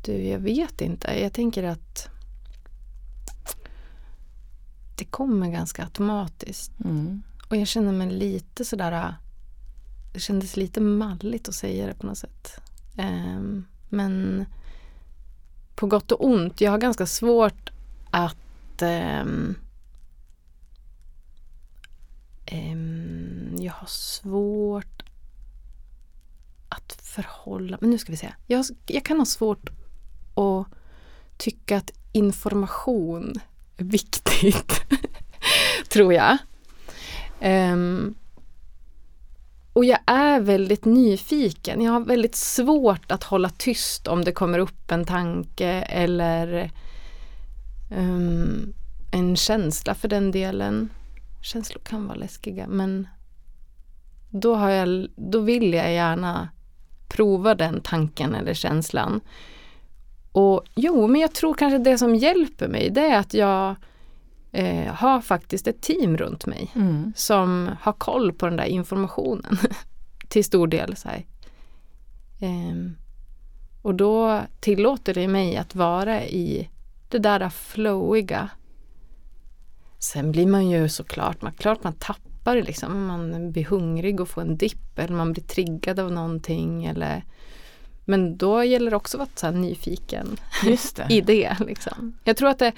[0.02, 1.20] Du, jag vet inte.
[1.20, 2.08] Jag tänker att
[4.98, 6.72] det kommer ganska automatiskt.
[6.84, 7.22] Mm.
[7.48, 9.14] Och jag känner mig lite sådär,
[10.12, 12.60] det kändes lite malligt att säga det på något sätt.
[12.96, 14.44] Ehm, men
[15.74, 17.70] på gott och ont, jag har ganska svårt
[18.10, 19.54] att ehm,
[23.58, 25.02] jag har svårt
[26.68, 28.34] att förhålla, men nu ska vi se.
[28.46, 29.70] Jag, jag kan ha svårt
[30.38, 30.66] och
[31.36, 33.34] tycka att information
[33.76, 34.82] är viktigt.
[35.88, 36.38] tror jag.
[37.40, 38.14] Um,
[39.72, 41.82] och jag är väldigt nyfiken.
[41.82, 46.70] Jag har väldigt svårt att hålla tyst om det kommer upp en tanke eller
[47.90, 48.74] um,
[49.12, 50.88] en känsla för den delen.
[51.42, 53.08] Känslor kan vara läskiga men
[54.30, 56.48] då, har jag, då vill jag gärna
[57.08, 59.20] prova den tanken eller känslan.
[60.38, 63.74] Och jo, men jag tror kanske det som hjälper mig det är att jag
[64.52, 67.12] eh, har faktiskt ett team runt mig Mm.
[67.16, 69.58] som har koll på den där informationen
[70.28, 70.96] till stor del.
[70.96, 71.08] Så.
[72.40, 72.96] Ehm,
[73.82, 76.68] och då tillåter det mig att vara i
[77.08, 78.50] det där flowiga.
[79.98, 82.92] Sen blir man ju såklart, man, klart man tappar det liksom.
[82.92, 86.84] om Man blir hungrig och får en dipp eller man blir triggad av någonting.
[86.84, 87.24] Eller,
[88.08, 91.06] men då gäller det också att vara så här nyfiken Just det.
[91.10, 91.56] i det.
[91.60, 92.18] Liksom.
[92.24, 92.72] Jag tror att det,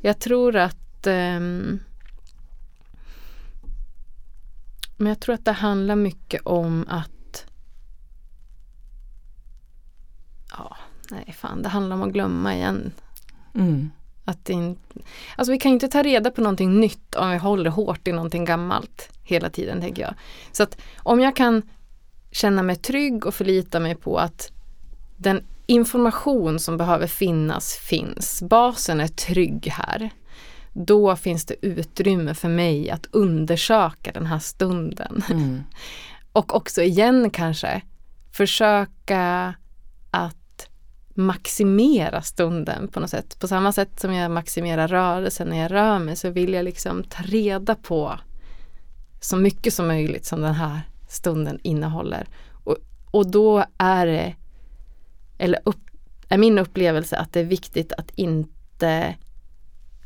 [0.00, 1.80] jag tror att ehm,
[4.96, 7.46] men jag tror att det handlar mycket om att
[10.50, 10.76] ja,
[11.10, 12.92] nej fan, det handlar om att glömma igen.
[13.54, 13.90] Mm.
[14.24, 14.78] Att in,
[15.36, 18.44] alltså vi kan inte ta reda på någonting nytt om vi håller hårt i någonting
[18.44, 20.14] gammalt hela tiden, tänker jag.
[20.52, 21.62] Så att om jag kan
[22.38, 24.52] känna mig trygg och förlita mig på att
[25.16, 28.42] den information som behöver finnas finns.
[28.42, 30.10] Basen är trygg här.
[30.72, 35.22] Då finns det utrymme för mig att undersöka den här stunden.
[35.30, 35.62] Mm.
[36.32, 37.82] Och också igen kanske
[38.32, 39.54] försöka
[40.10, 40.68] att
[41.14, 43.40] maximera stunden på något sätt.
[43.40, 47.04] På samma sätt som jag maximerar rörelsen när jag rör mig så vill jag liksom
[47.04, 48.18] ta reda på
[49.20, 52.28] så mycket som möjligt som den här stunden innehåller.
[52.64, 52.76] Och,
[53.10, 54.34] och då är det,
[55.38, 55.80] eller upp,
[56.28, 59.16] är min upplevelse att det är viktigt att inte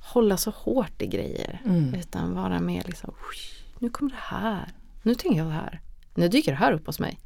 [0.00, 1.60] hålla så hårt i grejer.
[1.64, 1.94] Mm.
[1.94, 3.38] Utan vara mer liksom, "Oj,
[3.78, 4.68] nu kommer det här.
[5.02, 5.80] Nu tänker jag det här.
[6.14, 7.18] Nu dyker det här upp hos mig.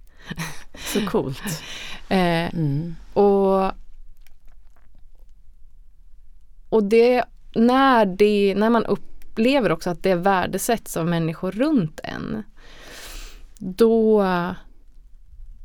[0.92, 1.42] Så coolt.
[2.08, 2.94] Eh, Mm.
[3.12, 3.72] och,
[6.68, 12.42] och det, när, det, när man upplever också att det värdesätts av människor runt en.
[13.58, 14.24] Då,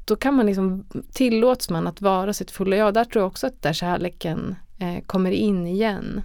[0.05, 2.93] då kan man liksom, tillåts man att vara sitt fulla jag.
[2.93, 6.21] Där tror jag också att där kärleken eh, kommer in igen.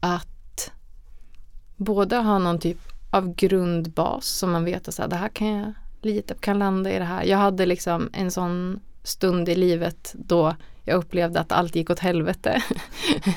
[0.00, 0.70] Att
[1.76, 2.78] både ha någon typ
[3.10, 6.58] av grundbas som man vet att så här, det här kan jag lita på, kan
[6.58, 7.24] landa i det här.
[7.24, 11.98] Jag hade liksom en sån stund i livet då jag upplevde att allt gick åt
[11.98, 12.62] helvete.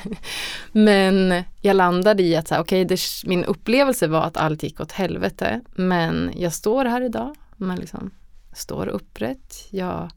[0.72, 4.80] men jag landade i att så här, okay, det, min upplevelse var att allt gick
[4.80, 5.60] åt helvete.
[5.74, 8.10] Men jag står här idag, man liksom
[8.52, 9.68] står upprätt.
[9.70, 10.10] Jag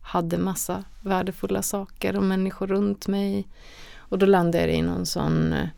[0.00, 3.48] hade massa värdefulla saker och människor runt mig.
[3.96, 5.68] Och då landade jag i någon sån eh,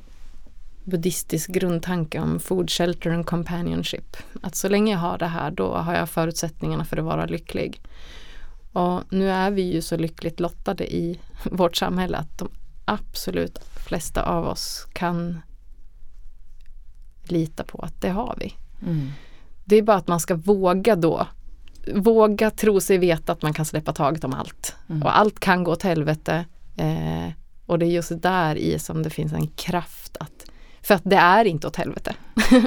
[0.84, 4.16] buddhistisk grundtanke om food, shelter and companionship.
[4.42, 7.80] Att så länge jag har det här då har jag förutsättningarna för att vara lycklig.
[8.72, 12.48] Och nu är vi ju så lyckligt lottade i vårt samhälle att de
[12.84, 15.40] absolut flesta av oss kan
[17.24, 18.54] lita på att det har vi.
[18.86, 19.10] Mm.
[19.64, 21.26] Det är bara att man ska våga då
[21.94, 24.76] våga tro sig veta att man kan släppa taget om allt.
[24.88, 25.02] Mm.
[25.02, 26.44] Och allt kan gå åt helvete.
[26.76, 27.32] Eh,
[27.66, 30.44] och det är just där i som det finns en kraft att
[30.82, 32.14] för att det är inte åt helvete.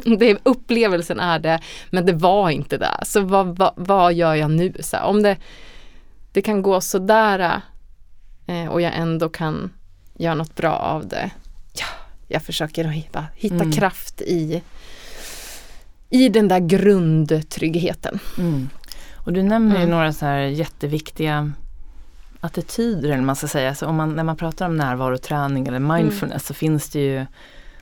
[0.19, 1.59] det, upplevelsen är det,
[1.89, 2.99] men det var inte det.
[3.03, 4.73] Så vad, vad, vad gör jag nu?
[4.79, 5.37] Så om det,
[6.31, 7.61] det kan gå sådär
[8.47, 9.71] eh, och jag ändå kan
[10.17, 11.31] göra något bra av det.
[11.73, 11.85] Ja,
[12.27, 13.71] jag försöker hitta, hitta mm.
[13.71, 14.61] kraft i,
[16.09, 18.19] i den där grundtryggheten.
[18.37, 18.69] Mm.
[19.15, 19.87] Och du nämner mm.
[19.87, 21.51] ju några så här jätteviktiga
[22.39, 23.75] attityder eller man ska säga.
[23.75, 26.39] Så om man, när man pratar om närvaroträning eller mindfulness mm.
[26.39, 27.25] så finns det ju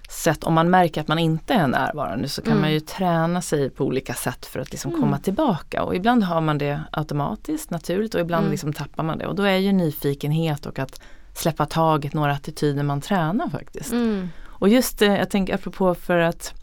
[0.10, 2.62] sätt, om man märker att man inte är närvarande så kan mm.
[2.62, 5.02] man ju träna sig på olika sätt för att liksom mm.
[5.02, 5.84] komma tillbaka.
[5.84, 8.52] Och ibland har man det automatiskt, naturligt och ibland mm.
[8.52, 9.28] liksom tappar man det.
[9.28, 11.02] Och då är ju nyfikenhet och att
[11.34, 13.92] släppa taget några attityder man tränar faktiskt.
[13.92, 14.30] Mm.
[14.46, 16.54] Och just det, jag tänker apropå för att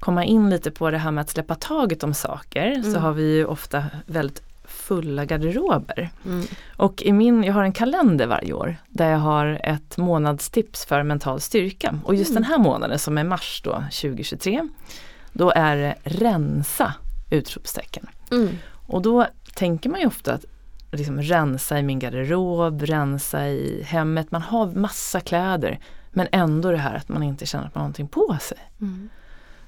[0.00, 3.02] komma in lite på det här med att släppa taget om saker så mm.
[3.02, 4.42] har vi ju ofta väldigt
[4.86, 6.10] fulla garderober.
[6.24, 6.46] Mm.
[6.76, 11.02] Och i min, jag har en kalender varje år där jag har ett månadstips för
[11.02, 11.98] mental styrka.
[12.04, 12.42] Och just mm.
[12.42, 14.68] den här månaden som är mars då 2023
[15.32, 16.94] då är det rensa!
[17.30, 18.06] Utropstecken.
[18.30, 18.48] Mm.
[18.86, 20.44] Och då tänker man ju ofta att
[20.92, 24.30] liksom rensa i min garderob, rensa i hemmet.
[24.30, 25.78] Man har massa kläder
[26.10, 28.58] men ändå det här att man inte känner att man har någonting på sig.
[28.80, 29.08] Mm.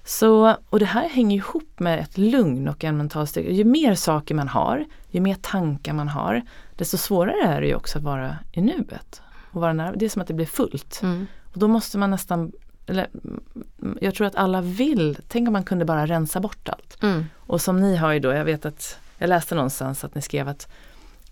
[0.09, 3.51] Så, och det här hänger ihop med ett lugn och en mental styrka.
[3.51, 6.43] Ju mer saker man har, ju mer tankar man har,
[6.77, 9.23] desto svårare är det ju också att vara i nuet.
[9.53, 9.93] Och vara nära.
[9.97, 11.01] Det är som att det blir fullt.
[11.03, 11.27] Mm.
[11.53, 12.53] Och då måste man nästan,
[12.87, 13.09] eller,
[14.01, 17.03] jag tror att alla vill, tänk om man kunde bara rensa bort allt.
[17.03, 17.25] Mm.
[17.37, 20.49] Och som ni har ju då, jag vet att, jag läste någonstans att ni skrev
[20.49, 20.69] att,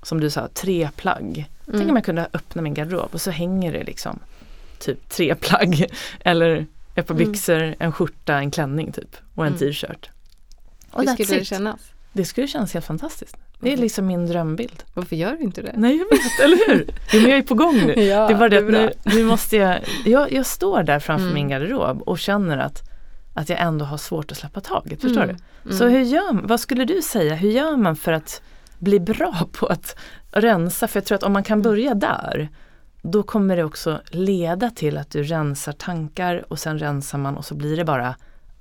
[0.03, 1.51] som du sa, tre plagg.
[1.67, 1.79] Mm.
[1.79, 4.19] Tänk om jag kunde öppna min garderob och så hänger det liksom
[4.79, 5.87] typ tre plagg.
[6.21, 7.33] Eller ett par mm.
[7.33, 9.59] byxor, en skjorta, en klänning typ och en mm.
[9.59, 10.11] t-shirt.
[10.91, 11.81] Och Hur skulle det kännas?
[12.13, 13.37] Det skulle kännas helt fantastiskt.
[13.61, 13.83] Det är mm.
[13.83, 14.83] liksom min drömbild.
[14.95, 15.73] Varför gör du inte det?
[15.77, 16.87] Nej jag vet, eller hur?
[17.13, 17.93] Jo, men jag är på gång nu.
[18.03, 20.99] ja, det är bara det, det att nu, nu, måste jag, jag, jag står där
[20.99, 21.35] framför mm.
[21.35, 22.83] min garderob och känner att,
[23.35, 25.01] att jag ändå har svårt att släppa taget.
[25.01, 25.37] Förstår mm.
[25.63, 25.75] du?
[25.75, 28.43] Så hur gör, vad skulle du säga, hur gör man för att
[28.79, 29.97] bli bra på att
[30.31, 30.89] rensa?
[30.89, 32.49] För jag tror att om man kan börja där
[33.12, 37.45] då kommer det också leda till att du rensar tankar och sen rensar man och
[37.45, 38.14] så blir det bara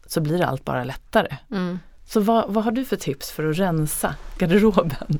[0.05, 1.37] så blir allt bara lättare.
[1.51, 1.79] Mm.
[2.05, 5.19] Så vad, vad har du för tips för att rensa garderoben?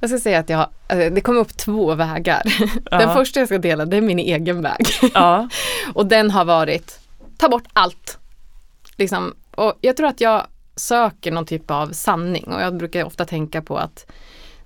[0.00, 2.42] Jag ska säga att jag, alltså, det kommer upp två vägar.
[2.90, 2.98] Ja.
[2.98, 4.86] Den första jag ska dela det är min egen väg.
[5.14, 5.48] Ja.
[5.94, 7.00] och den har varit
[7.36, 8.18] ta bort allt.
[8.96, 13.24] Liksom, och jag tror att jag söker någon typ av sanning och jag brukar ofta
[13.24, 14.06] tänka på att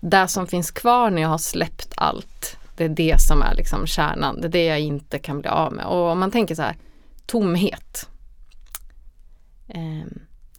[0.00, 3.86] det som finns kvar när jag har släppt allt det är det som är liksom
[3.86, 5.84] kärnan, det är det jag inte kan bli av med.
[5.84, 6.76] Och om man tänker så här,
[7.26, 8.08] tomhet.
[9.68, 10.06] Eh,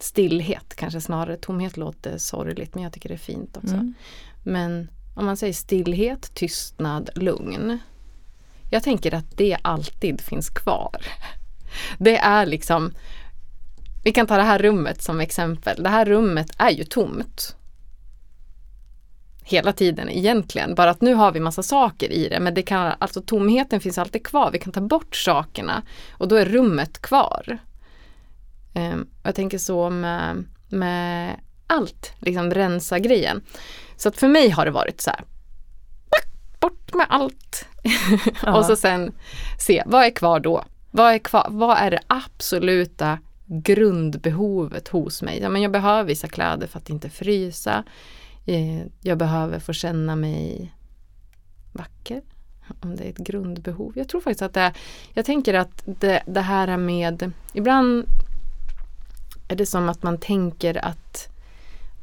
[0.00, 3.74] stillhet kanske snarare, tomhet låter sorgligt men jag tycker det är fint också.
[3.74, 3.94] Mm.
[4.42, 7.78] Men om man säger stillhet, tystnad, lugn.
[8.70, 10.96] Jag tänker att det alltid finns kvar.
[11.98, 12.94] Det är liksom,
[14.04, 15.82] vi kan ta det här rummet som exempel.
[15.82, 17.56] Det här rummet är ju tomt
[19.42, 20.74] hela tiden egentligen.
[20.74, 22.40] Bara att nu har vi massa saker i det.
[22.40, 24.50] Men det kan, alltså tomheten finns alltid kvar.
[24.50, 25.82] Vi kan ta bort sakerna
[26.12, 27.58] och då är rummet kvar.
[28.74, 33.42] Um, jag tänker så med, med allt, liksom rensa grejen.
[33.96, 35.24] Så att för mig har det varit så här.
[36.60, 37.66] Bort med allt.
[38.42, 38.56] Ja.
[38.58, 39.14] och så sen
[39.58, 40.64] se, vad är kvar då?
[40.90, 45.38] Vad är, kvar, vad är det absoluta grundbehovet hos mig?
[45.42, 47.84] Ja, men jag behöver vissa kläder för att inte frysa.
[48.46, 50.74] Eh, jag behöver få känna mig
[51.72, 52.22] vacker.
[52.80, 53.92] Om det är ett grundbehov.
[53.96, 54.72] Jag tror faktiskt att det är,
[55.14, 58.06] jag tänker att det, det här med, ibland
[59.48, 61.28] är det som att man tänker att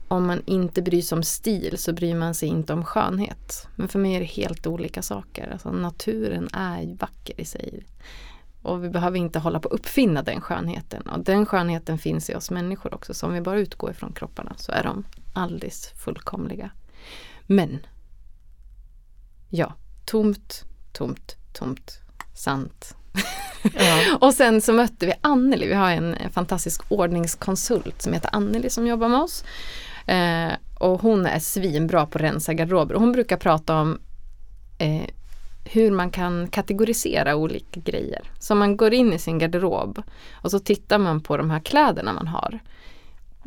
[0.08, 3.68] om man inte bryr sig om stil så bryr man sig inte om skönhet.
[3.76, 5.50] Men för mig är det helt olika saker.
[5.52, 7.84] Alltså naturen är vacker i sig.
[8.62, 11.02] Och vi behöver inte hålla på att uppfinna den skönheten.
[11.02, 13.14] Och den skönheten finns i oss människor också.
[13.14, 15.04] Så om vi bara utgår ifrån kropparna så är de
[15.40, 16.72] alldeles fullkomliga.
[17.46, 17.80] Men
[19.50, 19.74] ja,
[20.06, 22.02] tomt, tomt, tomt,
[22.36, 22.96] sant.
[23.74, 24.18] Ja.
[24.22, 28.88] Och sen så mötte vi Anneli, vi har en fantastisk ordningskonsult som heter Anneli som
[28.88, 29.44] jobbar med oss.
[30.06, 32.96] Eh, och hon är svinbra på att rensa garderober.
[32.96, 34.00] Hon brukar prata om
[34.78, 35.10] eh,
[35.66, 38.32] hur man kan kategorisera olika grejer.
[38.40, 42.14] Så man går in i sin garderob och så tittar man på de här kläderna
[42.14, 42.60] man har.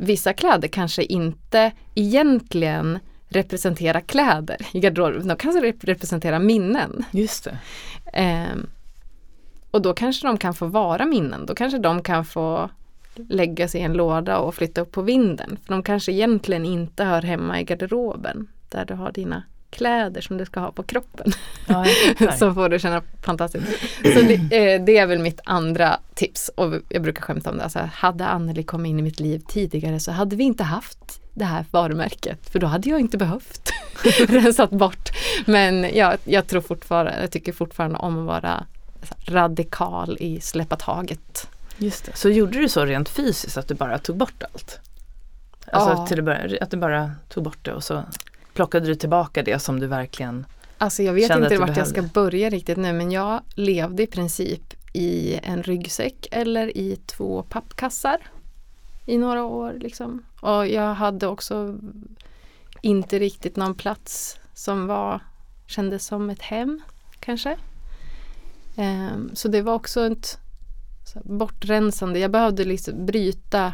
[0.03, 5.27] Vissa kläder kanske inte egentligen representerar kläder i garderoben.
[5.27, 7.05] De kanske rep- representerar minnen.
[7.11, 7.57] Just det.
[8.13, 8.69] Ehm,
[9.71, 11.45] och då kanske de kan få vara minnen.
[11.45, 12.69] Då kanske de kan få
[13.15, 15.57] lägga sig i en låda och flytta upp på vinden.
[15.65, 18.47] För de kanske egentligen inte hör hemma i garderoben.
[18.69, 19.43] Där du har dina
[19.73, 21.31] kläder som du ska ha på kroppen.
[21.67, 21.85] Ja,
[22.39, 23.65] så får du känna fantastiskt.
[24.13, 26.49] Så det, eh, det är väl mitt andra tips.
[26.55, 27.63] Och jag brukar skämta om det.
[27.63, 31.45] Alltså, hade Anneli kommit in i mitt liv tidigare så hade vi inte haft det
[31.45, 32.49] här varumärket.
[32.49, 33.69] För då hade jag inte behövt
[34.27, 35.09] rensat bort.
[35.45, 38.65] Men jag, jag tror fortfarande, jag tycker fortfarande om att vara
[39.25, 41.47] radikal i släppa taget.
[41.77, 42.11] Just det.
[42.15, 44.79] Så gjorde du så rent fysiskt att du bara tog bort allt?
[45.71, 46.07] Alltså Ja.
[46.07, 48.03] till att, börja, att du bara tog bort det och så
[48.53, 50.45] plockade du tillbaka det som du verkligen
[50.77, 52.13] Alltså jag vet Kände inte vart jag ska behövde.
[52.13, 58.17] börja riktigt nu men jag levde i princip i en ryggsäck eller i två pappkassar
[59.05, 59.73] i några år.
[59.79, 60.23] Liksom.
[60.39, 61.75] Och jag hade också
[62.81, 65.19] inte riktigt någon plats som var,
[65.67, 66.81] kändes som ett hem
[67.19, 67.57] kanske.
[68.75, 70.37] Ehm, så det var också ett
[71.23, 72.19] bortrensande.
[72.19, 73.73] Jag behövde liksom bryta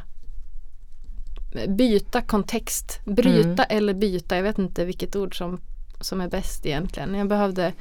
[1.67, 2.99] byta kontext.
[3.05, 5.61] Bryta eller byta, jag vet inte vilket ord som,
[6.01, 7.15] som är bäst egentligen.
[7.15, 7.73] Jag behövde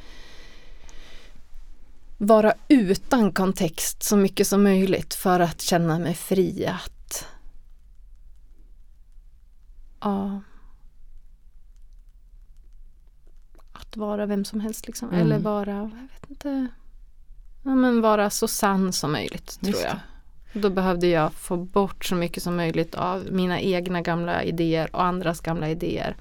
[2.18, 7.26] vara utan kontext så mycket som möjligt för att känna mig fri att
[10.00, 10.40] ja,
[13.72, 15.08] att vara vem som helst liksom.
[15.08, 15.20] Mm.
[15.20, 16.66] Eller vara, jag vet inte,
[17.62, 19.92] ja, men vara så sann som möjligt tror Just jag.
[19.92, 20.00] det.
[20.52, 25.04] Då behövde jag få bort så mycket som möjligt av mina egna gamla idéer och
[25.04, 26.16] andras gamla idéer.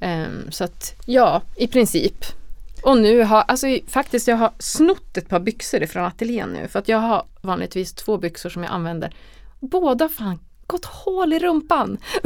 [0.00, 2.24] Um, så att ja, i princip.
[2.82, 6.78] Och nu har, alltså faktiskt jag har snott ett par byxor ifrån ateljén nu för
[6.78, 9.14] att jag har vanligtvis två byxor som jag använder.
[9.60, 11.98] Båda fan gått hål i rumpan.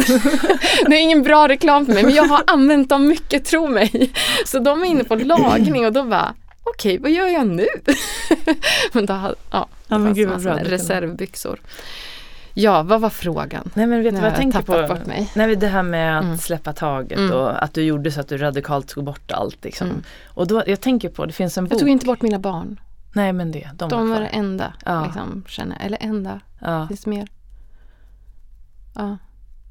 [0.87, 4.12] det är ingen bra reklam för mig men jag har använt dem mycket, tro mig.
[4.47, 6.35] Så de är inne på lagning och då bara
[6.75, 7.66] okej, vad gör jag nu?
[8.93, 10.55] men då, har- ja, det Ja, men gud, vad bra.
[10.59, 11.61] Reservbyxor.
[12.55, 13.71] Ja, vad var frågan?
[13.75, 14.89] Nej men vet du vad jag tänker på?
[14.95, 15.31] bort mig.
[15.35, 16.39] Nej, det här med att Mm.
[16.39, 17.33] släppa taget Mm.
[17.33, 19.64] och att du gjorde så att du radikalt tog bort allt.
[19.64, 19.87] Liksom.
[19.91, 20.03] Mm.
[20.27, 21.73] Och då, jag tänker på, det finns en bok.
[21.73, 22.81] Jag tog inte bort mina barn.
[23.12, 25.05] Nej men det, de, De var var det enda, Ja.
[25.05, 25.77] liksom, känner.
[25.85, 26.89] Eller enda, Ja.
[26.89, 27.29] finns mer?
[28.95, 29.16] Ja,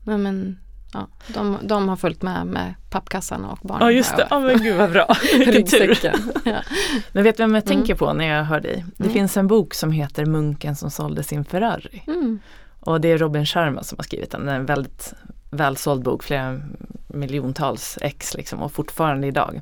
[0.06, 0.60] Nej, men
[0.94, 3.88] ja, de, de har följt med med pappkassarna och barnen.
[3.88, 5.06] ja just det, ja men gud vad bra.
[5.34, 6.32] Ryggsäcken.
[6.46, 6.62] ja.
[7.12, 7.78] Men vet du vem jag Mm.
[7.78, 8.86] tänker på när jag hör dig?
[8.98, 9.14] Det Nej.
[9.14, 12.04] finns en bok som heter Munken som sålde sin Ferrari.
[12.08, 12.40] Mm.
[12.80, 14.46] Och det är Robin Sharma som har skrivit den.
[14.46, 15.14] Det är en väldigt
[15.50, 16.60] välsåld bok, flera
[17.08, 19.62] miljontals ex liksom och fortfarande idag.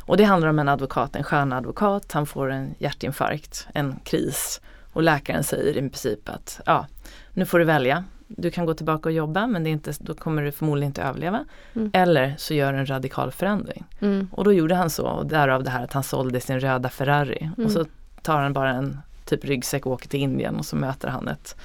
[0.00, 4.60] Och det handlar om en advokat, en stjärnadvokat, han får en hjärtinfarkt, en kris.
[4.92, 6.86] Och läkaren säger i princip att ja,
[7.32, 8.04] nu får du välja.
[8.28, 11.02] Du kan gå tillbaka och jobba men det är inte, då kommer du förmodligen inte
[11.02, 11.44] överleva.
[11.74, 11.90] Mm.
[11.92, 13.84] Eller så gör en radikal förändring.
[14.00, 14.28] Mm.
[14.32, 17.50] Och då gjorde han så och därav det här att han sålde sin röda Ferrari.
[17.56, 17.66] Mm.
[17.66, 17.84] Och så
[18.22, 21.56] tar han bara en typ ryggsäck och åker till Indien och så möter han ett,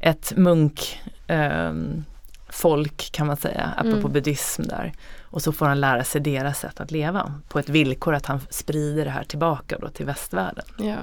[0.00, 2.04] ett munk ehm,
[2.48, 4.12] folk kan man säga, apropå Mm.
[4.12, 4.92] buddhism där.
[5.22, 8.40] Och så får han lära sig deras sätt att leva på ett villkor att han
[8.50, 10.64] sprider det här tillbaka då till västvärlden.
[10.78, 10.96] Ja.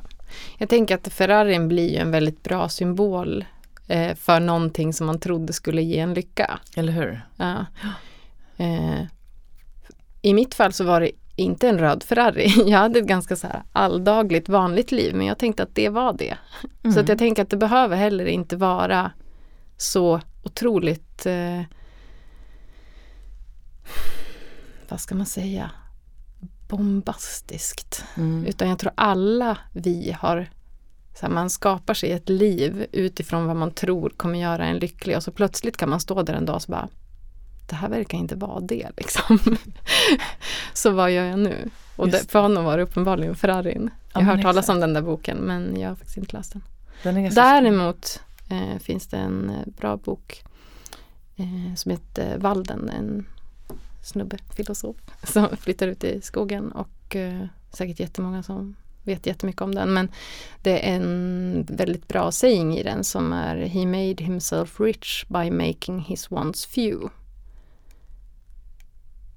[0.58, 3.46] Jag tänker att Ferrarin blir ju en väldigt bra symbol
[3.88, 6.60] eh, för någonting som man trodde skulle ge en lycka.
[6.76, 7.22] Eller hur?
[7.38, 7.66] Ja.
[8.58, 9.02] Eh,
[10.22, 12.48] I mitt fall så var det inte en röd Ferrari.
[12.72, 16.14] Jag hade ett ganska så här alldagligt vanligt liv men jag tänkte att det var
[16.14, 16.38] det.
[16.82, 17.00] Så Mm.
[17.04, 19.12] att jag tänker att det behöver heller inte vara
[19.78, 21.62] så otroligt eh,
[24.90, 25.72] vad ska man säga
[26.68, 28.06] bombastiskt.
[28.18, 28.46] Mm.
[28.46, 30.50] Utan jag tror alla vi har
[31.14, 35.24] så man skapar sig ett liv utifrån vad man tror kommer göra en lycklig och
[35.24, 36.90] så plötsligt kan man stå där en dag och så bara
[37.70, 39.40] det här verkar inte vara det liksom.
[40.74, 41.70] så vad gör jag nu?
[41.96, 43.90] Och det, för honom var det uppenbarligen Ferrarin.
[43.94, 44.74] Ja, Jag har men hört talas exakt.
[44.76, 46.64] om den där boken men jag har faktiskt inte läst den.
[47.04, 50.44] Den Däremot eh, finns det en eh, bra bok
[51.36, 53.26] eh, som heter Walden, en
[54.04, 59.76] snubbe, filosof, som flyttar ut i skogen och eh, säkert jättemånga som vet jättemycket om
[59.76, 59.94] den.
[59.94, 60.10] Men
[60.62, 65.52] det är en väldigt bra saying i den som är He made himself rich by
[65.52, 67.10] making his wants few.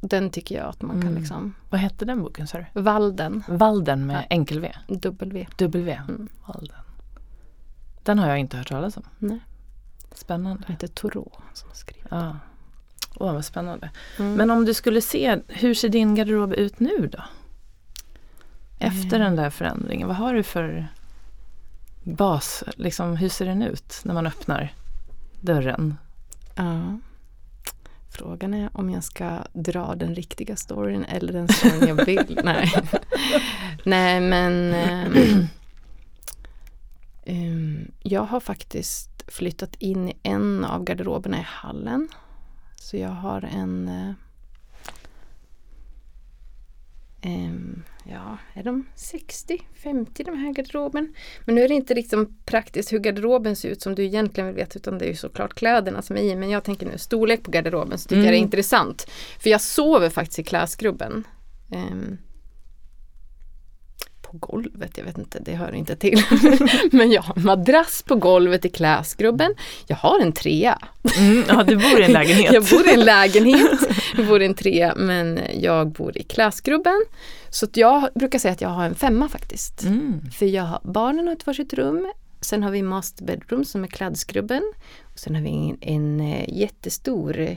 [0.01, 1.21] Den tycker jag att man kan Mm.
[1.21, 2.81] liksom, Vad hette den boken sa du?
[2.81, 4.73] Valden, Valden med enkel V.
[4.89, 5.47] W.
[5.59, 5.93] W.
[6.09, 6.29] Mm.
[6.47, 6.77] Valden.
[8.03, 9.03] Den har jag inte hört talas om.
[9.19, 9.41] Nej.
[10.14, 10.62] Spännande.
[10.67, 12.07] Han heter Thoreau som har skrivit.
[12.11, 12.37] Ja.
[13.17, 13.91] Åh, vad spännande.
[14.19, 14.35] Mm.
[14.35, 17.23] Men om du skulle se, hur ser din garderob ut nu då?
[18.79, 19.24] Efter Eh.
[19.24, 20.89] den där förändringen, vad har du för
[22.03, 22.64] bas?
[22.77, 24.74] Liksom, hur ser den ut när man öppnar
[25.41, 25.97] dörren?
[26.55, 26.99] Ja.
[28.11, 32.41] Frågan är om jag ska dra den riktiga storyn eller den storyn jag vill.
[32.45, 32.72] Nej.
[33.85, 34.74] Nej men
[37.24, 42.09] ehm, jag har faktiskt flyttat in i en av garderoberna i hallen.
[42.77, 43.89] Så jag har en
[47.22, 51.15] ehm, Ja, är de 60, 50 de här garderoben?
[51.45, 54.57] Men nu är det inte liksom praktiskt hur garderoben ser ut som du egentligen vill
[54.57, 56.37] veta utan det är ju såklart kläderna som är i.
[56.37, 58.45] Men jag tänker nu storlek på garderoben så tycker jag det är Mm.
[58.47, 59.11] intressant.
[59.41, 61.25] För jag sover faktiskt i klädskrubben.
[61.69, 61.77] På
[64.39, 66.22] golvet, jag vet inte, det hör inte till.
[66.93, 69.55] Men jag har en madrass på golvet i klädskrubben.
[69.87, 70.78] Jag har en trea.
[71.18, 72.53] Mm, ja, du bor i en lägenhet.
[72.53, 73.80] Jag bor i en lägenhet,
[74.16, 77.05] jag bor i en trea men jag bor i klädskrubben.
[77.51, 79.82] Så jag brukar säga att jag har en femma faktiskt.
[79.82, 80.30] Mm.
[80.30, 82.12] För jag har, barnen har ett varsitt rum.
[82.41, 84.62] Sen har vi master bedroom som är klädskrubben.
[85.03, 87.57] Och sen har vi en, en eh, jättestor,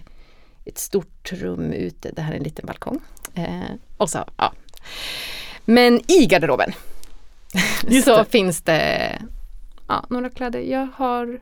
[0.65, 2.11] ett stort rum ute.
[2.15, 2.99] Det här är en liten balkong.
[3.33, 4.53] Eh, och så, ja.
[5.69, 6.71] Men i garderoben
[7.87, 8.25] Just så det.
[8.25, 9.21] finns det
[9.87, 10.59] ja, några kläder.
[10.59, 11.39] Jag har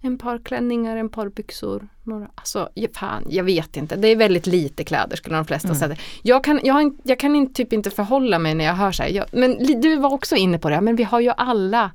[0.00, 1.88] en par klänningar, en par byxor.
[2.02, 3.96] Några, alltså, fan, jag vet inte.
[3.96, 5.78] Det är väldigt lite kläder skulle de flesta Mm.
[5.80, 5.96] säga.
[6.22, 9.02] Jag kan, jag, in- jag kan inte, typ inte förhålla mig när jag hör så
[9.02, 9.10] här.
[9.10, 11.90] Jag, men du var också inne på det, men vi har ju alla.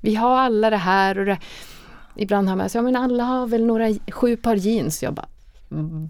[0.00, 1.38] Vi har alla det här och det.
[2.16, 5.02] Ibland har man så, ja men alla har väl några, sju par jeans.
[5.02, 5.26] Jag bara,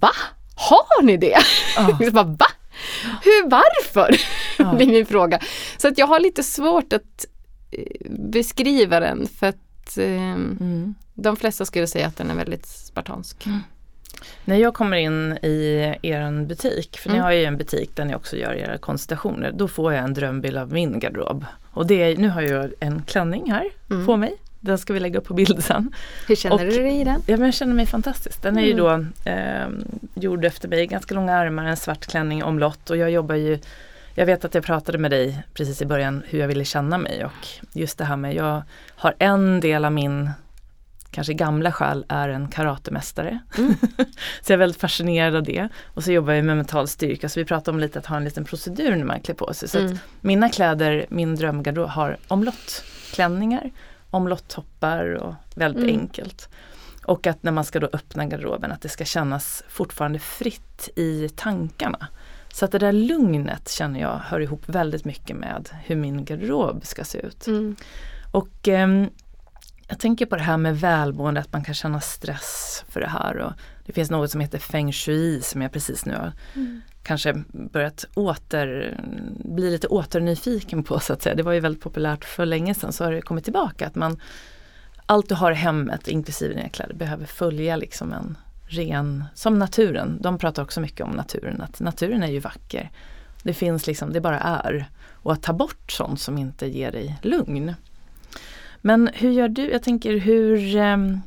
[0.00, 0.10] va?
[0.56, 1.36] Har ni det?
[2.00, 2.46] Jag bara, va?
[3.24, 4.16] Hur, varför?
[4.58, 4.74] Ja.
[4.76, 5.40] blir min fråga.
[5.76, 7.26] Så att jag har lite svårt att
[7.70, 10.94] eh, beskriva den för att ehm, Mm.
[11.14, 13.44] de flesta skulle säga att den är väldigt spartansk.
[14.44, 17.24] När jag kommer in i er butik, för ni Mm.
[17.24, 20.56] har ju en butik där ni också gör era konstellationer, då får jag en drömbild
[20.58, 21.44] av min garderob.
[21.72, 24.06] Och det är, nu har jag en klänning här Mm.
[24.06, 24.36] på mig.
[24.64, 25.94] Den ska vi lägga upp på bild sen.
[26.28, 27.22] Hur känner Och- du dig i den?
[27.26, 28.42] Ja, men jag känner mig fantastisk.
[28.42, 28.84] Den är ju Mm.
[29.24, 29.66] då eh,
[30.14, 33.58] gjord efter mig, ganska långa armar, en svart klänning, omlott och jag jobbar ju
[34.16, 37.24] jag vet att jag pratade med dig precis i början hur jag ville känna mig
[37.24, 38.62] och just det här med jag
[38.96, 40.30] har en del av min
[41.10, 43.38] kanske gamla själ är en karatemästare.
[43.58, 43.74] Mm.
[44.42, 45.68] så jag är väldigt fascinerad av det.
[45.84, 48.24] Och så jobbar jag med mental styrka så vi pratade om lite att ha en
[48.24, 49.68] liten procedur när man klär på sig.
[49.68, 49.98] Så att Mm.
[50.20, 53.70] mina kläder, min drömgarderob har omlottklänningar,
[54.14, 56.00] omlotttoppar och väldigt Mm.
[56.00, 56.48] enkelt.
[57.04, 61.28] Och att när man ska då öppna garderoben att det ska kännas fortfarande fritt i
[61.28, 62.06] tankarna.
[62.52, 66.86] Så att det där lugnet känner jag hör ihop väldigt mycket med hur min garderob
[66.86, 67.46] ska se ut.
[67.46, 67.76] Mm.
[68.32, 69.10] Och ehm,
[69.88, 73.36] jag tänker på det här med välmående, att man kan känna stress för det här.
[73.38, 73.52] Och
[73.86, 78.04] det finns något som heter feng shui som jag precis nu har Mm kanske börjat
[78.14, 79.00] åter,
[79.44, 81.34] bli lite åternyfiken på så att säga.
[81.34, 84.20] Det var ju väldigt populärt för länge sedan så har det kommit tillbaka att man
[85.06, 90.18] allt du har i hemmet inklusive dina kläder behöver följa liksom en ren, som naturen.
[90.20, 92.90] De pratar också mycket om naturen, att naturen är ju vacker.
[93.42, 94.88] Det finns liksom, det bara är.
[95.12, 97.74] Och att ta bort sånt som inte ger dig lugn.
[98.80, 99.70] Men hur gör du?
[99.70, 101.20] Jag tänker hur, ehm,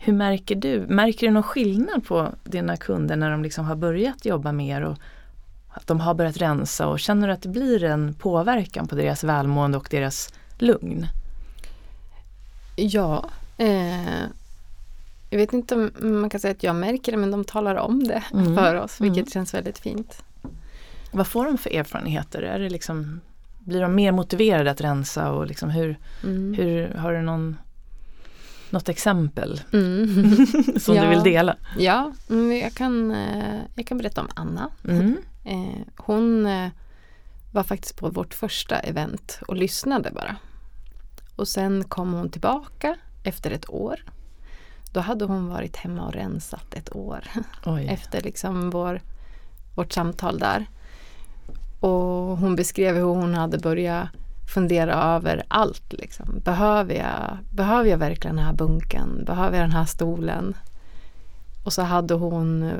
[0.00, 0.86] hur märker du?
[0.88, 4.98] Märker du någon skillnad på dina kunder när de liksom har börjat jobba mer och
[5.68, 9.24] att de har börjat rensa och känner du att det blir en påverkan på deras
[9.24, 11.06] välmående och deras lugn?
[12.76, 14.20] Ja, eh,
[15.30, 15.90] jag vet inte om
[16.20, 18.56] man kan säga att jag märker det men de talar om det Mm.
[18.56, 19.30] för oss vilket Mm.
[19.30, 20.22] känns väldigt fint.
[21.12, 22.42] Vad får de för erfarenheter?
[22.42, 23.20] Är det liksom,
[23.58, 26.54] blir de mer motiverade att rensa och liksom hur, Mm.
[26.54, 27.56] hur har du någon,
[28.72, 30.36] något exempel Mm.
[30.78, 31.02] som Ja.
[31.02, 31.56] du vill dela?
[31.78, 32.12] Ja,
[32.62, 34.70] jag kan, eh, jag kan berätta om Anna.
[34.88, 35.16] Mm.
[35.44, 36.68] Eh, hon eh,
[37.52, 40.36] var faktiskt på vårt första event och lyssnade bara.
[41.36, 44.04] Och sen kom hon tillbaka efter ett år.
[44.92, 47.24] Då hade hon varit hemma och rensat ett år
[47.66, 47.86] Oj.
[47.88, 49.00] efter liksom vår,
[49.76, 50.66] vårt samtal där.
[51.80, 54.08] Och hon beskrev hur hon hade börjat
[54.48, 55.92] fundera över allt.
[55.92, 56.40] Liksom.
[56.44, 59.24] Behöver, jag, behöver jag verkligen den här bunken?
[59.24, 60.56] Behöver jag den här stolen?
[61.64, 62.72] Och så hade hon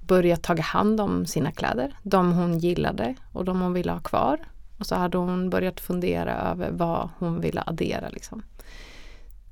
[0.00, 1.98] börjat ta hand om sina kläder.
[2.02, 4.38] De hon gillade och de hon ville ha kvar.
[4.78, 8.08] Och så hade hon börjat fundera över vad hon ville addera.
[8.08, 8.42] Liksom.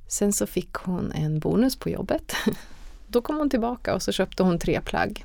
[0.08, 2.34] Sen så fick hon en bonus på jobbet.
[3.06, 5.24] Då kom hon tillbaka och så köpte hon tre plagg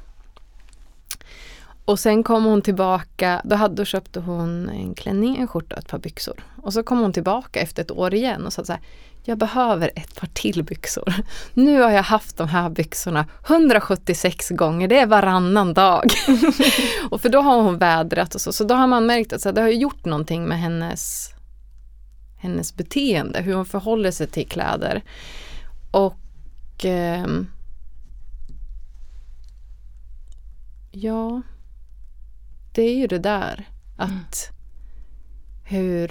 [1.90, 5.82] och sen kom hon tillbaka, då, hade, då köpte hon en klänning, en skjorta och
[5.82, 6.44] ett par byxor.
[6.62, 8.82] Och så kom hon tillbaka efter ett år igen och sa så här,
[9.24, 11.14] jag behöver ett par till byxor.
[11.54, 16.12] Nu har jag haft de här byxorna 176 gånger, det är varannan dag.
[17.10, 19.50] och för då har hon vädrat och så, så då har man märkt att så
[19.50, 21.30] här, det har gjort någonting med hennes,
[22.38, 25.04] hennes beteende, hur hon förhåller sig till kläder.
[25.92, 27.26] Och eh,
[30.92, 31.42] ja,
[32.72, 33.68] det är ju det där
[33.98, 34.50] att
[35.64, 36.08] hur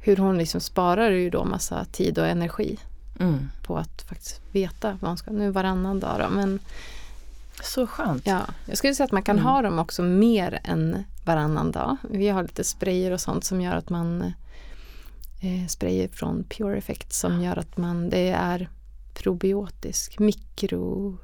[0.00, 2.78] hur hon liksom sparar ju då massa tid och energi
[3.20, 3.48] Mm.
[3.62, 6.58] på att faktiskt veta vad hon ska, nu varannan dag då, men
[7.62, 8.26] Så skönt.
[8.26, 9.46] ja, jag skulle säga att man kan Mm.
[9.46, 11.96] ha dem också mer än varannan dag.
[12.10, 14.22] Vi har lite sprayer och sånt som gör att man
[15.42, 18.68] eh, sprayer från Pure Effect som gör att man, det är
[19.14, 21.18] probiotisk, mikro,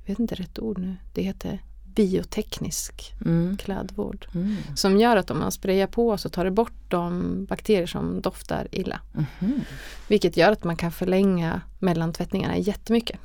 [0.00, 1.62] jag vet inte rätt ord nu, det heter
[1.98, 3.56] bioteknisk Mm.
[3.56, 4.26] klädvård.
[4.34, 4.56] Mm.
[4.76, 8.68] Som gör att om man sprayar på så tar det bort de bakterier som doftar
[8.72, 9.00] illa.
[9.12, 9.60] Mhm.
[10.08, 13.20] Vilket gör att man kan förlänga mellantvättningarna jättemycket.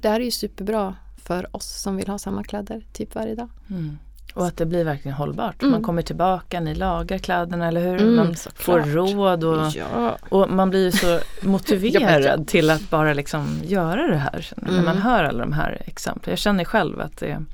[0.00, 3.48] Det här är ju superbra för oss som vill ha samma kläder typ varje dag.
[3.70, 3.98] Mm.
[4.34, 5.62] Och att det blir verkligen hållbart.
[5.62, 5.72] Mm.
[5.72, 8.00] Man kommer tillbaka, ni lagar kläderna, eller hur?
[8.02, 8.64] Mm, man såklart.
[8.64, 10.16] får råd och, Ja.
[10.28, 14.46] och man blir ju så motiverad till att bara liksom göra det här.
[14.56, 15.02] jag, När man Mm.
[15.02, 16.30] hör alla de här exemplen.
[16.30, 17.44] Jag känner själv att det,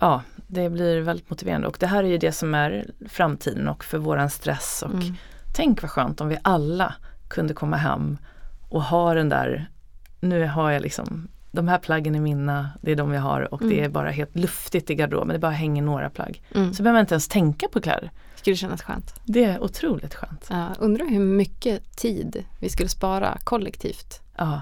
[0.00, 1.66] ja, det blir väldigt motiverande.
[1.68, 4.82] Och det här är ju det som är framtiden och för våran stress.
[4.86, 5.14] Och Mm.
[5.54, 6.94] tänk vad skönt om vi alla
[7.28, 8.18] kunde komma hem
[8.68, 9.68] och ha den där,
[10.20, 13.60] nu har jag liksom de här plaggen är mina, det är de jag har och
[13.60, 13.84] det Mm.
[13.84, 15.28] är bara helt luftigt i garderoben.
[15.28, 16.42] Det bara hänger några plagg.
[16.54, 16.74] Mm.
[16.74, 18.10] Så behöver man inte ens tänka på kläder.
[18.36, 19.14] Skulle kännas skönt.
[19.24, 20.46] Det är otroligt skönt.
[20.50, 24.20] Ja, undrar hur mycket tid vi skulle spara kollektivt.
[24.36, 24.60] Ja.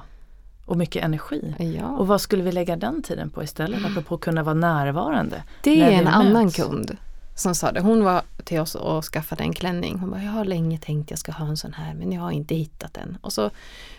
[0.67, 1.55] Och mycket energi.
[1.79, 1.87] Ja.
[1.87, 3.85] Och vad skulle vi lägga den tiden på istället?
[3.87, 5.43] Apropå att kunna vara närvarande.
[5.63, 6.57] Det är en annan möts.
[6.57, 6.97] kund
[7.41, 7.81] som sa det.
[7.81, 9.99] Hon var till oss och skaffade en klänning.
[9.99, 12.31] Hon bara, jag har länge tänkt jag ska ha en sån här men jag har
[12.31, 13.19] inte hittat den.
[13.21, 13.51] Och så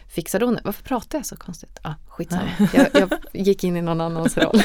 [0.08, 0.62] fixade hon det.
[0.64, 1.80] Varför pratar jag så konstigt?
[1.82, 2.50] Ah, skitsamma.
[2.74, 4.62] Jag, jag gick in i någon annans roll.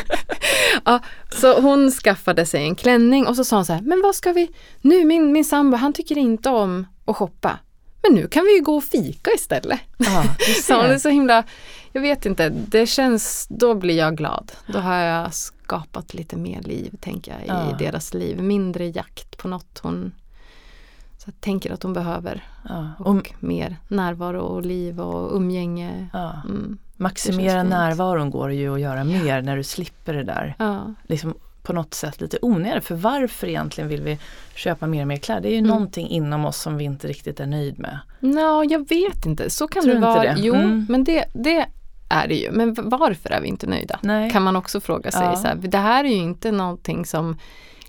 [0.84, 1.00] ja,
[1.32, 4.32] så hon skaffade sig en klänning och så sa hon så här, men vad ska
[4.32, 4.50] vi,
[4.80, 7.58] nu min, min sambo han tycker inte om att shoppa.
[8.02, 9.80] Men nu kan vi ju gå och fika istället.
[9.98, 10.04] Du
[10.62, 11.44] Så det är så himla,
[11.92, 14.52] jag vet inte, det känns, då blir jag glad.
[14.66, 15.30] Då har jag
[15.66, 17.76] skapat lite mer liv, tänker jag, i Ja.
[17.78, 18.42] deras liv.
[18.42, 20.12] Mindre jakt på något hon
[21.18, 22.44] så jag tänker att hon behöver.
[22.68, 22.88] Ja.
[22.98, 26.08] Och Och, mer närvaro och liv och umgänge.
[26.12, 26.32] ja.
[26.44, 26.78] Mm.
[26.96, 30.54] Maximera närvaron går ju att göra mer när du slipper det där.
[30.58, 30.94] Ja.
[31.06, 32.84] Liksom på något sätt lite onödigt.
[32.84, 34.18] För varför egentligen vill vi
[34.54, 35.40] köpa mer och mer kläder?
[35.42, 35.68] Det är ju Mm.
[35.70, 37.98] någonting inom oss som vi inte riktigt är nöjd med.
[38.20, 40.22] Nå, jag vet inte, så kan Tror det vara.
[40.22, 40.34] det?
[40.38, 40.86] Jo, Mm.
[40.88, 41.66] men det, det
[42.08, 42.50] är det ju.
[42.50, 43.98] Men varför är vi inte nöjda?
[44.02, 44.30] Nej.
[44.30, 45.24] Kan man också fråga sig.
[45.24, 45.36] Ja.
[45.36, 47.36] Så här, det här är ju inte någonting som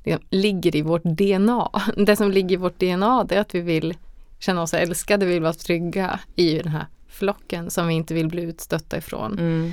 [0.04, 1.70] liksom ligger i vårt DNA.
[1.98, 3.98] Det som ligger i vårt DNA det är att vi vill
[4.40, 8.28] känna oss älskade, vi vill vara trygga i den här flocken som vi inte vill
[8.28, 9.32] bli utstötta ifrån.
[9.34, 9.72] Mm.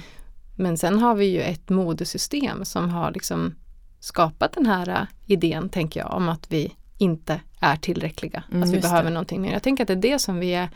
[0.56, 3.54] Men sen har vi ju ett modesystem som har liksom
[4.00, 8.42] skapat den här äh, idén, tänker jag, om att vi inte är tillräckliga.
[8.50, 9.14] Mm, att vi behöver det.
[9.14, 9.52] någonting mer.
[9.52, 10.68] Jag tänker att det är det som vi är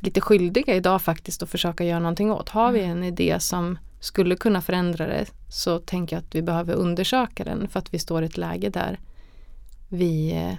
[0.00, 2.48] lite skyldiga idag faktiskt att försöka göra någonting åt.
[2.48, 6.74] Har vi en idé som skulle kunna förändra det så tänker jag att vi behöver
[6.74, 8.98] undersöka den för att vi står i ett läge där
[9.88, 10.54] vi eh,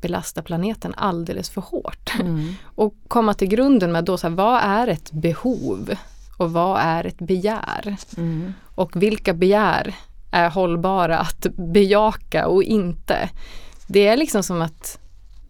[0.00, 2.14] belastar planeten alldeles för hårt.
[2.20, 2.54] Mm.
[2.74, 5.94] Och komma till grunden med då så här, vad är ett behov
[6.38, 7.96] och vad är ett begär?
[8.16, 8.52] Mm.
[8.74, 9.94] Och vilka begär
[10.30, 13.30] är hållbara att bejaka och inte?
[13.86, 14.98] Det är liksom som att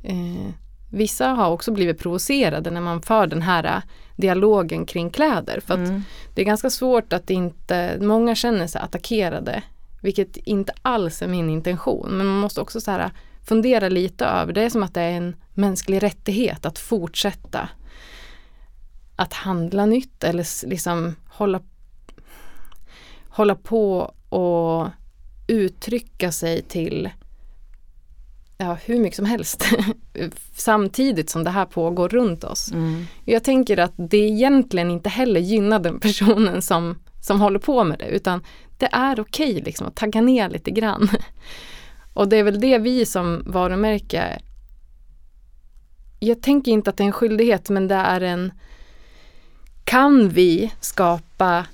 [0.03, 0.53] eh,
[0.91, 3.83] vissa har också blivit provocerade när man för den här eh,
[4.17, 5.61] dialogen kring kläder.
[5.61, 6.03] För att Mm.
[6.35, 9.63] det är ganska svårt att inte, många känner sig attackerade.
[10.03, 12.11] Vilket inte alls är min intention.
[12.11, 13.11] Men man måste också så här
[13.49, 17.69] fundera lite över, det är som att det är en mänsklig rättighet att fortsätta
[19.17, 21.61] att handla nytt eller liksom hålla,
[23.29, 24.89] hålla på och
[25.47, 27.11] uttrycka sig till
[28.59, 29.65] ja, hur mycket som helst
[30.57, 32.73] samtidigt som det här pågår runt oss.
[32.73, 33.07] Mm.
[33.25, 37.99] Jag tänker att det egentligen inte heller gynnar den personen som, som håller på med
[37.99, 38.45] det utan
[38.79, 41.09] det är okej liksom att tagga ner lite grann.
[42.15, 44.41] Och det är väl det vi som varumärke
[46.21, 48.53] jag tänker inte att det är en skyldighet men det är en
[49.85, 51.67] kan vi skapa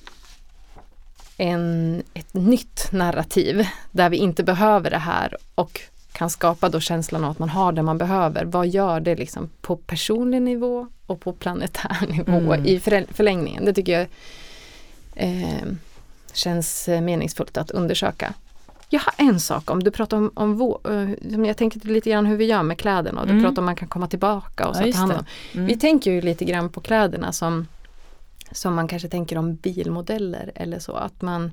[1.37, 5.81] en, ett nytt narrativ där vi inte behöver det här och
[6.15, 8.45] kan skapa då känslan av att man har det man behöver.
[8.45, 12.67] Vad gör det liksom på personlig nivå och på planetär nivå Mm.
[12.67, 12.81] i
[13.13, 13.65] förlängningen?
[13.65, 14.07] Det tycker jag
[15.15, 15.63] eh,
[16.33, 18.35] känns eh, meningsfullt att undersöka.
[18.89, 20.81] Jag har en sak om, du pratar om, om vår,
[21.47, 23.45] jag tänker lite grann hur vi gör med kläderna och du Mm.
[23.45, 25.25] pratar om man kan komma tillbaka och så Ja, ta hand om.
[25.55, 25.67] Mm.
[25.67, 27.67] Vi tänker ju lite grann på kläderna som,
[28.53, 30.93] som man kanske tänker om bilmodeller eller så.
[30.93, 31.51] Att man,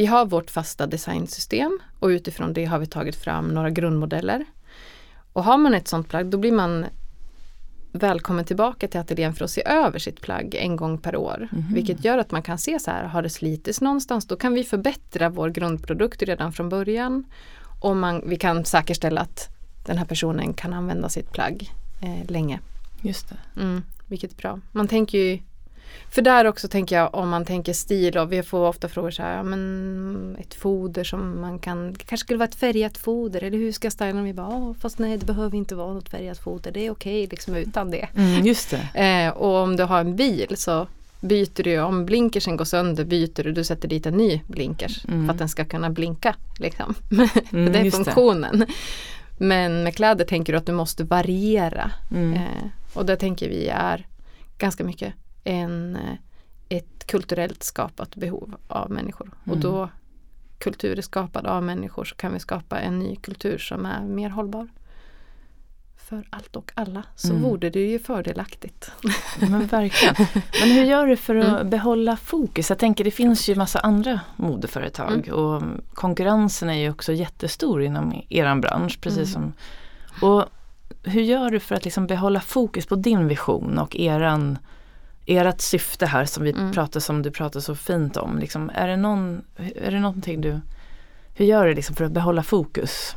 [0.00, 4.44] vi har vårt fasta designsystem och utifrån det har vi tagit fram några grundmodeller.
[5.32, 6.86] Och har man ett sånt plagg då blir man
[7.92, 11.48] välkommen tillbaka till ateljén för att se över sitt plagg en gång per år.
[11.52, 11.74] Mhm.
[11.74, 14.26] Vilket gör att man kan se så här, har det slitits någonstans?
[14.26, 17.24] Då kan vi förbättra vår grundprodukt redan från början.
[17.80, 19.48] Och man, vi kan säkerställa att
[19.86, 21.70] den här personen kan använda sitt plagg
[22.02, 22.60] eh, länge.
[23.00, 23.60] Just det.
[23.60, 24.60] Mm, vilket är bra.
[24.72, 25.38] Man tänker ju
[26.10, 29.22] för där också tänker jag om man tänker stil och vi får ofta frågor så
[29.22, 33.44] här, ja, men ett foder som man kan, det kanske skulle vara ett färgat foder
[33.44, 34.24] eller hur ska jag styla dem?
[34.24, 37.26] Vi bara, "Åh, fast nej det behöver inte vara något färgat foder, det är okej
[37.26, 38.08] liksom utan det.
[38.16, 38.88] Mm, just det.
[39.26, 40.86] Eh, och om du har en bil så
[41.20, 45.26] byter du, om blinkersen går sönder byter du, du sätter dit en ny blinkers Mm.
[45.26, 46.34] för att den ska kunna blinka.
[46.58, 46.94] Liksom.
[47.10, 48.66] Mm, för det är funktionen.
[49.38, 51.90] Men med kläder tänker du att du måste variera.
[52.10, 52.32] Mm.
[52.34, 54.06] Eh, och det tänker vi är
[54.58, 55.14] ganska mycket
[55.44, 56.14] en, eh,
[56.68, 59.30] ett kulturellt skapat behov av människor.
[59.40, 59.60] Och Mm.
[59.60, 59.88] då
[60.58, 64.28] kultur är skapad av människor så kan vi skapa en ny kultur som är mer
[64.30, 64.68] hållbar.
[66.08, 67.42] För allt och alla så Mm.
[67.42, 68.92] vore det ju fördelaktigt.
[69.40, 70.14] Men verkligen.
[70.60, 71.70] Men hur gör du för att Mm.
[71.70, 72.68] behålla fokus?
[72.70, 75.38] Jag tänker det finns ju massa andra modeföretag Mm.
[75.38, 75.62] och
[75.94, 78.98] konkurrensen är ju också jättestor inom eran bransch.
[79.00, 79.52] Precis Mm.
[80.20, 80.44] som, och
[81.02, 84.58] hur gör du för att liksom behålla fokus på din vision och eran
[85.36, 86.72] ert syfte här som vi Mm.
[86.72, 88.38] pratar som du pratar så fint om.
[88.38, 89.42] Liksom, är, det någon,
[89.74, 90.60] är det någonting du,
[91.34, 93.14] hur gör du liksom för att behålla fokus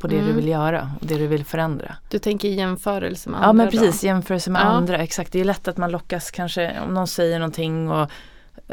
[0.00, 0.36] på det du Mm.
[0.36, 1.96] vill göra och det du vill förändra?
[2.10, 4.64] Du tänker jämförelse med Ja andra men precis, i jämförelse med Ja.
[4.64, 5.32] andra, exakt.
[5.32, 8.10] Det är lätt att man lockas kanske om någon säger någonting och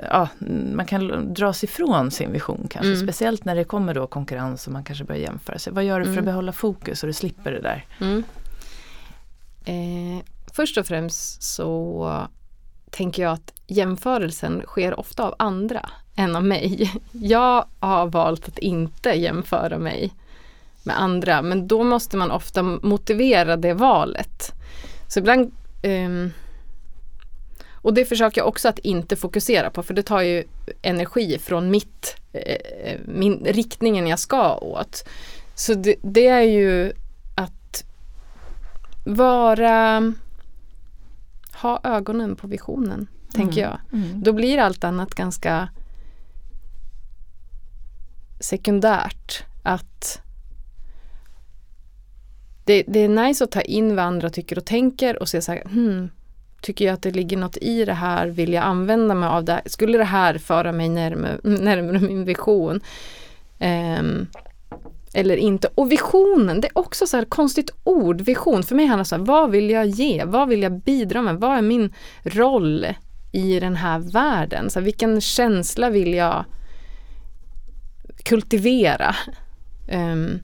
[0.09, 0.27] ja,
[0.75, 2.91] man kan dras ifrån sin vision kanske.
[2.93, 3.01] Mm.
[3.07, 5.73] Speciellt när det kommer då konkurrens och man kanske börjar jämföra sig.
[5.73, 6.25] Vad gör du för att Mm.
[6.25, 7.85] behålla fokus så du slipper det där?
[7.99, 8.05] då.
[8.05, 8.23] Mm.
[9.65, 12.27] Eh, först och främst så
[12.91, 16.91] tänker jag att jämförelsen sker ofta av andra än av mig.
[17.11, 20.13] Jag har valt att inte jämföra mig
[20.83, 24.51] med andra men då måste man ofta motivera det valet.
[25.07, 25.51] Så ibland
[25.83, 26.31] um,
[27.81, 30.43] och det försöker jag också att inte fokusera på för det tar ju
[30.81, 35.03] energi från mitt, eh, min, riktningen jag ska åt.
[35.55, 36.93] Så det, det är ju
[37.35, 37.83] att
[39.05, 40.13] vara,
[41.61, 43.79] ha ögonen på visionen, tänker jag.
[43.93, 44.23] Mm.
[44.23, 45.69] Då blir allt annat ganska
[48.39, 49.43] sekundärt.
[49.63, 50.21] Att
[52.65, 55.51] det, det är nice att ta in vad andra tycker och tänker och se så
[55.51, 56.09] här, hmm,
[56.61, 59.53] tycker jag att det ligger något i det här, vill jag använda mig av det
[59.53, 59.61] här?
[59.65, 62.81] Skulle det här föra mig närmare, närmare min vision?
[63.59, 64.27] Ehm,
[65.13, 65.69] eller inte.
[65.75, 68.63] Och visionen, det är också så här konstigt ord, vision.
[68.63, 70.23] För mig handlar det så här, vad vill jag ge?
[70.25, 71.35] Vad vill jag bidra med?
[71.39, 71.93] Vad är min
[72.23, 72.87] roll
[73.31, 74.69] i den här världen?
[74.69, 76.45] Så här, vilken känsla vill jag
[78.23, 79.15] kultivera?
[79.87, 80.39] Ehm,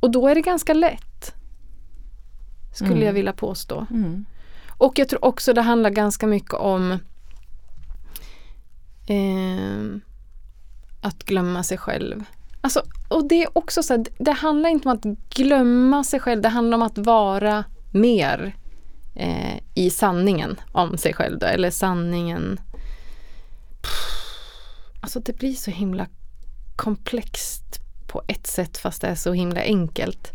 [0.00, 1.34] och då är det ganska lätt.
[2.74, 3.06] Skulle Mm.
[3.06, 3.86] jag vilja påstå.
[3.90, 4.24] Mm.
[4.78, 6.98] Och jag tror också det handlar ganska mycket om
[9.08, 10.00] ehm,
[11.00, 12.24] att glömma sig själv.
[12.66, 16.42] Alltså, och det är också så här, det handlar inte om att glömma sig själv,
[16.42, 18.56] det handlar om att vara mer
[19.14, 22.60] eh, i sanningen om sig själv då, eller sanningen.
[25.00, 26.06] Alltså det blir så himla
[26.76, 30.32] komplext på ett sätt fast det är så himla enkelt.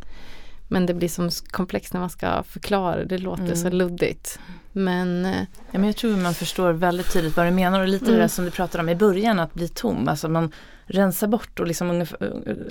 [0.67, 3.55] Men det blir som komplext när man ska förklara, det låter Mm.
[3.55, 4.39] så luddigt.
[4.71, 5.41] Men eh,
[5.71, 8.15] Ja, men jag tror man förstår väldigt tydligt vad du menar och lite Mm.
[8.15, 10.07] det där som du pratade om i början, att bli tom.
[10.07, 10.51] Alltså man
[10.85, 12.17] rensar bort och liksom ungefär,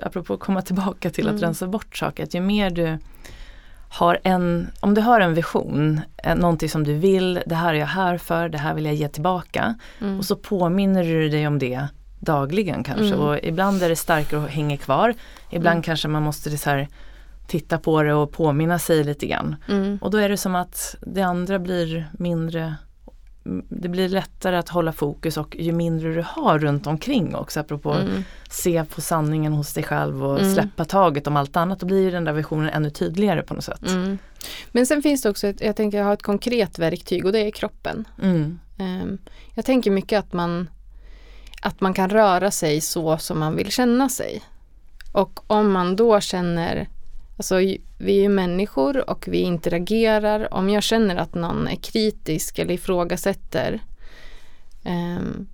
[0.02, 1.42] apropå att komma tillbaka till att Mm.
[1.42, 2.98] rensa bort saker, att ju mer du
[3.92, 7.78] har en, om du har en vision, eh, någonting som du vill, det här är
[7.78, 9.74] jag här för, det här vill jag ge tillbaka.
[10.00, 11.86] mm, Och så påminner du dig om det
[12.20, 13.06] dagligen kanske.
[13.14, 13.20] Mm.
[13.20, 15.14] Och ibland är det starkare och hänger kvar.
[15.50, 15.82] Ibland Mm.
[15.82, 16.88] kanske man måste det så här,
[17.50, 19.56] titta på det och påminna sig lite grann.
[19.68, 22.74] mm, Och då är det som att det andra blir mindre
[23.68, 27.92] det blir lättare att hålla fokus och ju mindre du har runt omkring också apropå
[27.92, 30.54] mm, se på sanningen hos dig själv och Mm.
[30.54, 31.80] släppa taget om allt annat.
[31.80, 33.86] Då blir ju den där visionen ännu tydligare på något sätt.
[33.88, 34.18] mm.
[34.72, 37.38] Men sen finns det också, ett, jag tänker jag har ett konkret verktyg och det
[37.38, 38.04] är kroppen.
[38.78, 39.18] Ehm,
[39.54, 40.68] Jag tänker mycket att man,
[41.62, 44.42] att man kan röra sig så som man vill känna sig.
[45.12, 46.88] Och om man då känner,
[47.40, 47.56] alltså
[47.98, 50.54] vi är ju människor och vi interagerar.
[50.54, 53.80] Om jag känner att någon är kritisk eller ifrågasätter,
[54.84, 55.46] ehm,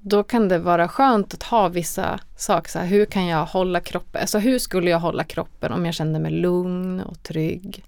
[0.00, 2.70] då kan det vara skönt att ha vissa saker.
[2.70, 4.20] Så här, hur kan jag hålla kroppen?
[4.20, 7.84] Alltså hur skulle jag hålla kroppen om jag kände mig lugn och trygg?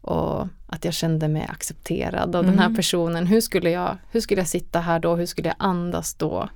[0.00, 2.46] Och att jag kände mig accepterad av mm.
[2.50, 2.76] den här mm.
[2.76, 3.26] personen.
[3.26, 5.16] Hur skulle, jag, hur skulle jag sitta här då?
[5.16, 6.48] Hur skulle jag andas då?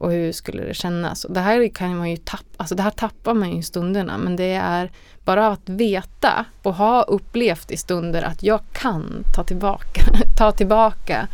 [0.00, 1.24] Och hur skulle det kännas?
[1.24, 4.18] Och det här kan man ju tappa, alltså det här tappar man ju i stunderna
[4.18, 4.90] men det är
[5.24, 10.02] bara att veta och ha upplevt i stunder att jag kan ta tillbaka,
[10.36, 11.28] ta tillbaka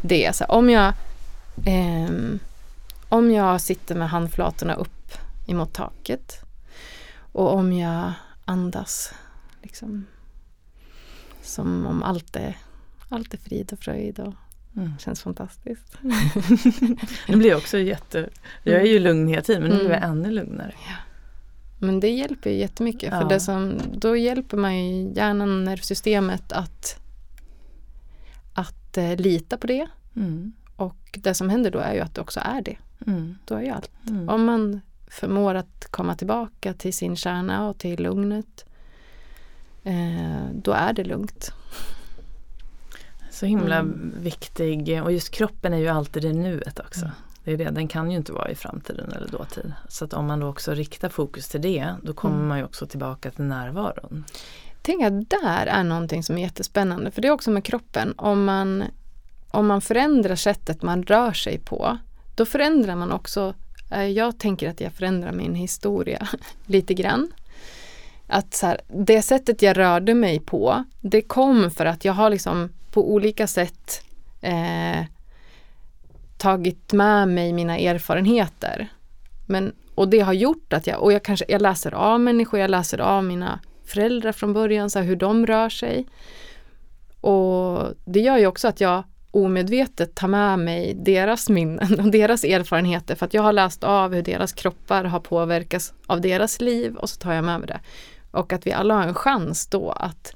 [0.00, 0.36] det.
[0.36, 0.92] Så om, jag,
[1.66, 2.10] eh,
[3.08, 5.12] om jag sitter med handflatorna upp
[5.46, 6.40] emot taket
[7.32, 8.12] och om jag
[8.44, 9.12] andas
[9.62, 10.06] liksom,
[11.42, 12.58] som om allt är,
[13.08, 14.34] allt är frid och fröjd och
[14.76, 14.98] Mm.
[14.98, 15.98] Känns fantastiskt.
[17.26, 18.28] det blir också jätte...
[18.62, 20.10] Jag är ju lugn hela tiden men nu blir jag mm.
[20.10, 20.74] ännu lugnare.
[20.88, 20.94] Ja.
[21.78, 23.20] Men det hjälper ju jättemycket ja.
[23.20, 27.00] för det som, då hjälper man ju hjärnan nervsystemet att,
[28.54, 29.86] att eh, lita på det.
[30.16, 30.52] Mm.
[30.76, 32.76] Och det som händer då är ju att det också är det.
[33.06, 33.36] Mm.
[33.44, 33.90] Då är ju allt.
[34.08, 34.28] Mm.
[34.28, 38.64] Om man förmår att komma tillbaka till sin kärna och till lugnet
[39.82, 41.52] eh, då är det lugnt.
[43.34, 44.14] Så himla mm.
[44.18, 47.00] viktig och just kroppen är ju alltid i nuet också.
[47.00, 47.14] Mm.
[47.44, 49.72] Det är det, den kan ju inte vara i framtiden eller dåtid.
[49.88, 52.48] Så att om man då också riktar fokus till det då kommer mm.
[52.48, 54.24] man ju också tillbaka till närvaron.
[54.82, 58.14] Tänk att där är någonting som är jättespännande för det är också med kroppen.
[58.16, 58.84] Om man,
[59.50, 61.98] om man förändrar sättet man rör sig på
[62.34, 63.54] då förändrar man också,
[63.90, 66.28] eh, jag tänker att jag förändrar min historia
[66.66, 67.32] lite grann
[68.26, 72.30] att så här, det sättet jag rörde mig på, det kom för att jag har
[72.30, 74.02] liksom på olika sätt
[74.40, 75.04] eh,
[76.36, 78.88] tagit med mig mina erfarenheter.
[79.46, 82.70] Men, och det har gjort att jag, och jag kanske, jag läser av människor, jag
[82.70, 86.06] läser av mina föräldrar från början, så här, hur de rör sig.
[87.20, 92.44] Och det gör ju också att jag omedvetet tar med mig deras minnen och deras
[92.44, 96.96] erfarenheter för att jag har läst av hur deras kroppar har påverkats av deras liv
[96.96, 97.80] och så tar jag med mig det.
[98.30, 100.34] Och att vi alla har en chans då att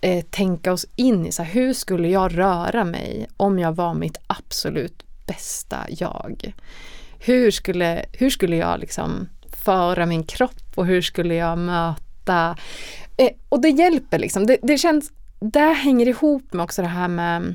[0.00, 3.94] eh, tänka oss in i så här, hur skulle jag röra mig om jag var
[3.94, 6.54] mitt absolut bästa jag?
[7.18, 9.28] Hur skulle, hur skulle jag liksom
[9.64, 12.56] föra min kropp och hur skulle jag möta
[13.16, 14.46] eh, och det hjälper liksom.
[14.46, 17.54] Det, det känns, det hänger ihop med också det här med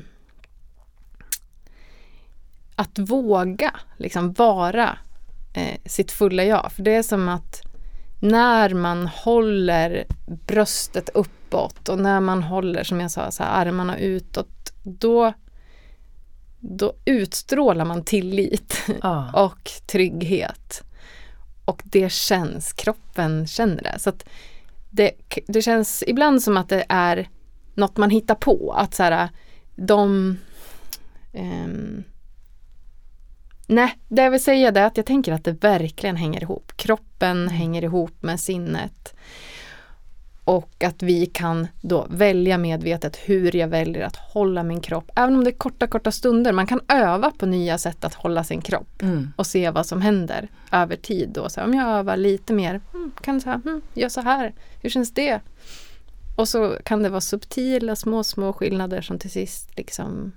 [2.76, 4.98] att våga liksom vara
[5.54, 6.72] eh, sitt fulla jag.
[6.72, 7.62] För det är som att
[8.20, 10.06] när man håller
[10.46, 15.32] bröstet upp uppåt och när man håller, som jag sa, så här, armarna utåt, då,
[16.60, 19.44] då utstrålar man tillit ah.
[19.44, 20.82] och trygghet.
[21.64, 23.98] Och det känns, kroppen känner det.
[23.98, 24.12] Så
[24.90, 25.10] det,
[25.46, 27.28] det känns ibland som att det är
[27.74, 28.74] något man hittar på.
[28.76, 29.28] Att så här,
[29.76, 30.36] de
[31.32, 32.04] um,
[33.68, 36.72] Nej, det jag vill säga är att jag tänker att det verkligen hänger ihop.
[36.76, 39.14] Kroppen hänger ihop med sinnet.
[40.46, 45.10] Och att vi kan då välja medvetet hur jag väljer att hålla min kropp.
[45.14, 46.52] Även om det är korta, korta stunder.
[46.52, 49.02] Man kan öva på nya sätt att hålla sin kropp.
[49.02, 49.32] Mm.
[49.36, 51.28] Och se vad som händer över tid.
[51.28, 51.48] Då.
[51.48, 54.54] Så om jag övar lite mer, mm, kan så här, mm, gör så här.
[54.82, 55.40] Hur känns det?
[56.36, 60.32] Och så kan det vara subtila små, små skillnader som till sist liksom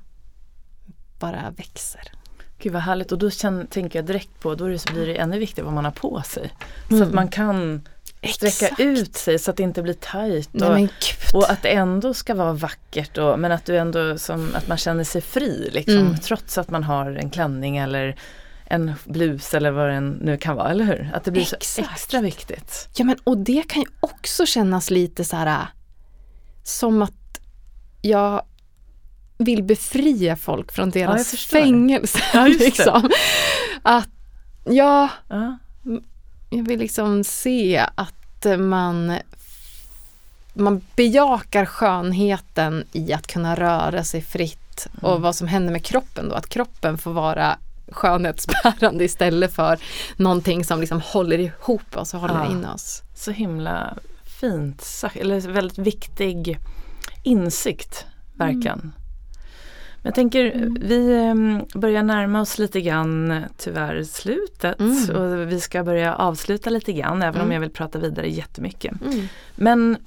[1.20, 2.12] bara växer.
[2.60, 5.66] Gud vad härligt och då känner, tänker jag direkt på, då blir det ännu viktigare
[5.66, 6.52] vad man har på sig.
[6.90, 7.08] Så mm.
[7.08, 7.82] att man kan
[8.24, 8.80] sträcka Exakt.
[8.80, 10.50] ut sig så att det inte blir tajt.
[10.62, 10.90] Och,
[11.34, 14.78] och, att det ändå ska vara vackert och, men att du ändå som, att man
[14.78, 16.18] känner sig fri liksom, mm.
[16.18, 18.16] trots att man har en klänning eller
[18.66, 21.12] en blus eller vad det nu kan vara, eller hur?
[21.14, 21.66] Att det blir Exakt.
[21.66, 22.90] så extra viktigt.
[22.96, 25.68] Ja men och det kan ju också kännas lite så här
[26.64, 27.40] som att
[28.02, 28.42] jag
[29.38, 32.20] vill befria folk från deras ja, fängelse.
[32.34, 33.10] Ja, liksom.
[33.82, 34.10] Att,
[34.66, 35.58] ja, ja,
[36.50, 39.14] jag vill liksom se att man
[40.54, 45.22] man bejakar skönheten i att kunna röra sig fritt och mm.
[45.22, 47.58] vad som händer med kroppen då, att kroppen får vara
[47.92, 49.80] skönhetsbärande istället för
[50.16, 53.02] någonting som liksom håller ihop oss och håller ja, in oss.
[53.16, 53.98] Så himla
[54.40, 56.60] fint sagt, eller väldigt viktig
[57.24, 58.80] insikt verkligen.
[58.80, 58.94] Mm.
[60.04, 60.78] Jag tänker, mm.
[60.82, 65.16] vi ehm, börjar närma oss lite grann tyvärr slutet mm.
[65.16, 67.48] och vi ska börja avsluta lite grann även mm.
[67.48, 69.02] om jag vill prata vidare jättemycket.
[69.02, 69.28] Mm.
[69.56, 69.98] Men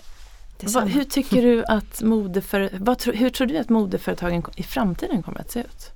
[0.62, 5.40] vad, hur tycker du att modeför, vad, hur tror du att modeföretagen i framtiden kommer
[5.40, 5.90] att se ut?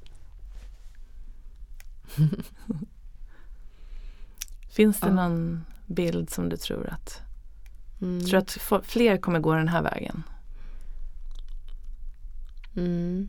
[4.71, 5.15] Finns det ja.
[5.15, 7.21] någon bild som du tror att
[8.01, 8.27] mm.
[8.27, 10.23] Tror att fler kommer gå den här vägen?
[12.77, 13.29] Mm.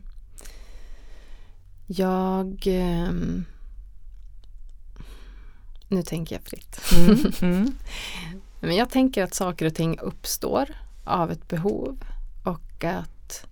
[1.90, 3.12] Jag, eh,
[5.88, 6.80] Nu tänker jag fritt.
[6.96, 7.32] Mm.
[7.42, 7.74] Mm.
[8.60, 10.68] Men jag tänker att saker och ting uppstår
[11.04, 12.04] av ett behov
[12.44, 13.46] och att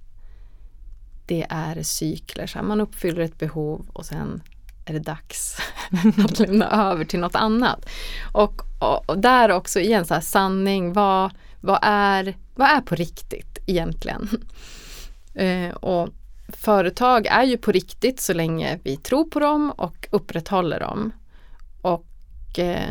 [1.26, 2.47] det är cykler.
[2.47, 4.43] Så man uppfyller ett behov och sen
[4.84, 5.59] är det dags
[6.24, 7.87] att lämna över till något annat.
[8.32, 11.30] Och, och, och där också igen så här, sanning, vad,
[11.61, 14.28] vad, är, vad är på riktigt egentligen?
[15.39, 16.09] Eh, och
[16.49, 21.12] företag är ju på riktigt så länge vi tror på dem och upprätthåller dem.
[21.82, 22.90] Och eh,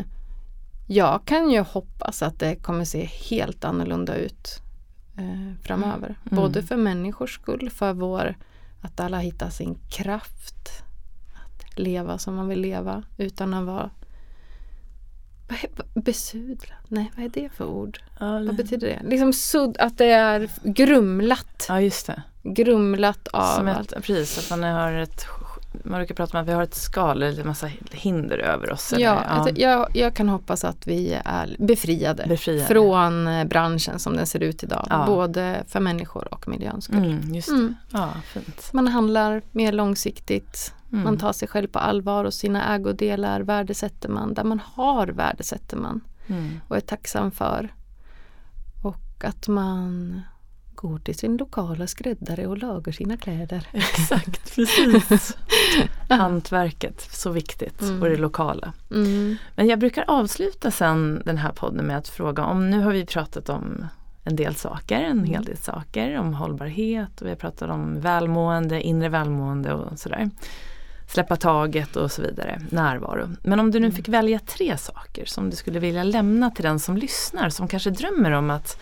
[0.88, 4.62] jag kan ju hoppas att det kommer se helt annorlunda ut
[5.18, 6.08] eh, framöver.
[6.08, 6.36] Mm.
[6.43, 8.36] Både för människors skull, för vår,
[8.82, 10.84] att alla hittar sin kraft
[11.34, 13.89] att leva som man vill leva utan att vara
[15.93, 16.78] besudlad?
[16.88, 18.00] Nej, vad är det för ord?
[18.20, 19.10] Ja, vad betyder det?
[19.10, 21.66] Liksom sudd, att det är grumlat.
[21.70, 22.24] Ja, just det.
[22.43, 25.26] Grumlat av Som ett, Precis, att man har ett
[25.84, 28.93] man brukar prata om att vi har ett skal eller en massa hinder över oss.
[28.93, 29.50] Eller, ja, ja.
[29.56, 32.66] Jag, jag, kan hoppas att vi är befriade, befriade.
[32.66, 34.88] från eh, branschen som den ser ut idag.
[34.89, 35.06] Ja.
[35.06, 36.98] Både för människor och miljöns skull.
[36.98, 37.76] Mm, just mm.
[37.91, 38.70] Ja, fint.
[38.74, 40.74] Man handlar mer långsiktigt.
[40.96, 41.04] Mm.
[41.04, 44.34] Man tar sig själv på allvar och sina ägodelar värdesätter man.
[44.34, 46.02] Där man har värdesätter man.
[46.28, 46.62] Mm.
[46.68, 47.74] Och är tacksam för.
[48.84, 50.22] Och att man
[50.76, 53.68] går till sin lokala skräddare och lagar sina kläder.
[53.74, 55.38] Exakt, precis.
[56.10, 58.02] Hantverket, så viktigt mm.
[58.02, 58.74] och det lokala.
[58.91, 59.36] Mm.
[59.56, 63.06] Men jag brukar avsluta sen den här podden med att fråga om, nu har vi
[63.06, 63.86] pratat om
[64.24, 65.46] en del saker, en hel mm.
[65.46, 70.30] del saker om hållbarhet och vi har pratat om välmående, inre välmående och sådär.
[71.08, 73.30] Släppa taget och så vidare, närvaro.
[73.43, 73.95] Men om du nu mm.
[73.95, 77.89] fick välja tre saker som du skulle vilja lämna till den som lyssnar som kanske
[77.89, 78.80] drömmer om att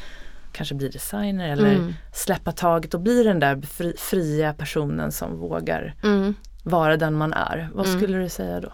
[0.51, 1.93] kanske bli designer eller mm.
[2.13, 6.35] släppa taget och bli den där fri, fria personen som vågar mm.
[6.63, 7.69] vara den man är.
[7.73, 7.99] Vad mm.
[7.99, 8.73] skulle du säga då?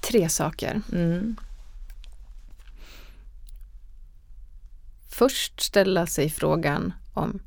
[0.00, 0.80] Tre saker.
[0.92, 1.36] Mm.
[5.08, 7.40] Först ställa sig frågan om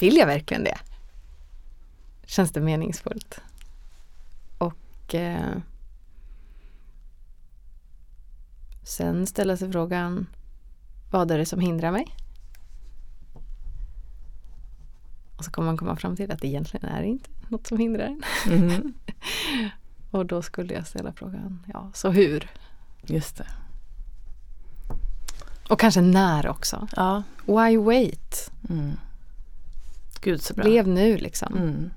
[0.00, 0.78] Vill jag verkligen det?
[2.26, 3.40] Känns det meningsfullt?
[5.08, 5.56] Och eh,
[8.82, 10.26] sen ställa sig frågan
[11.10, 12.16] Vad är det som hindrar mig?
[15.36, 18.04] Och så kommer man komma fram till att det egentligen är inte något som hindrar
[18.04, 18.22] en.
[18.52, 18.94] Mm.
[20.10, 22.50] och då skulle jag ställa frågan, ja, så hur?
[23.02, 23.46] Just det.
[25.68, 26.88] Och kanske när också.
[26.96, 27.22] Ja.
[27.46, 28.50] Why wait?
[28.68, 28.96] Mm.
[30.20, 30.64] Gud så bra.
[30.64, 31.56] Lev nu liksom.
[31.56, 31.90] Mm.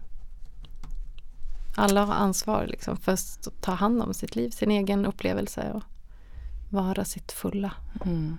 [1.75, 5.83] Alla har ansvar liksom för att ta hand om sitt liv, sin egen upplevelse och
[6.69, 7.71] vara sitt fulla.
[8.05, 8.37] Mm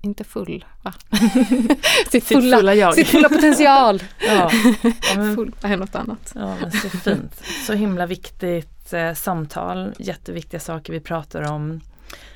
[0.00, 0.94] inte full, va?
[2.10, 2.94] sitt, fulla, fulla jag.
[2.94, 4.02] Sitt fulla potential.
[4.20, 4.50] ja.
[4.82, 6.32] ja men, full är något annat.
[6.34, 7.42] Ja, men så fint.
[7.66, 11.80] Så himla viktigt eh, samtal, jätteviktiga saker vi pratar om.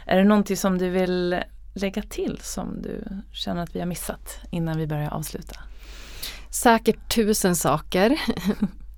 [0.07, 1.42] Är det någonting som du vill
[1.74, 5.61] lägga till som du känner att vi har missat innan vi börjar avsluta?
[6.50, 8.20] Säkert tusen saker.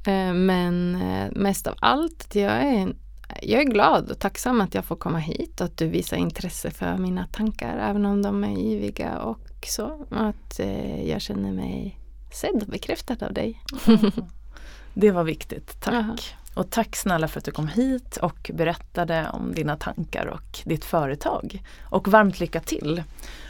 [0.09, 2.95] Eh, men eh, mest av allt, jag är
[3.43, 6.71] jag är glad och tacksam att jag får komma hit och att du visar intresse
[6.71, 10.07] för mina tankar även om de är yviga och så.
[10.11, 11.99] Att eh, jag känner mig
[12.33, 13.63] sedd och bekräftad av dig.
[14.95, 15.95] Det var viktigt, tack.
[15.95, 16.17] Aha.
[16.55, 20.85] Och tack snälla för att du kom hit och berättade om dina tankar och ditt
[20.85, 21.63] företag.
[21.83, 23.03] Och varmt lycka till!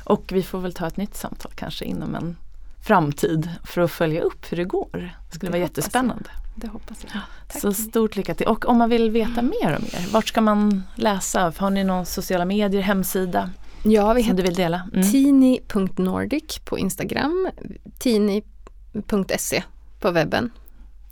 [0.05, 2.37] Och vi får väl ta ett nytt samtal kanske inom en
[2.83, 5.17] framtid för att följa upp hur det går.
[5.29, 6.31] Det skulle det vara jättespännande.
[6.57, 7.13] Det hoppas jag.
[7.49, 7.61] Tack.
[7.61, 8.47] Så stort lycka till.
[8.47, 9.53] Och om man vill veta mm.
[9.63, 11.53] mer om er, vart ska man läsa?
[11.57, 13.51] Har ni någon sociala medier, hemsida?
[13.83, 14.89] Ja, vi heter du vill dela?
[14.93, 15.11] Mm.
[15.11, 17.51] Tini.nordic på Instagram,
[17.99, 19.63] tini.se
[20.01, 20.51] på webben.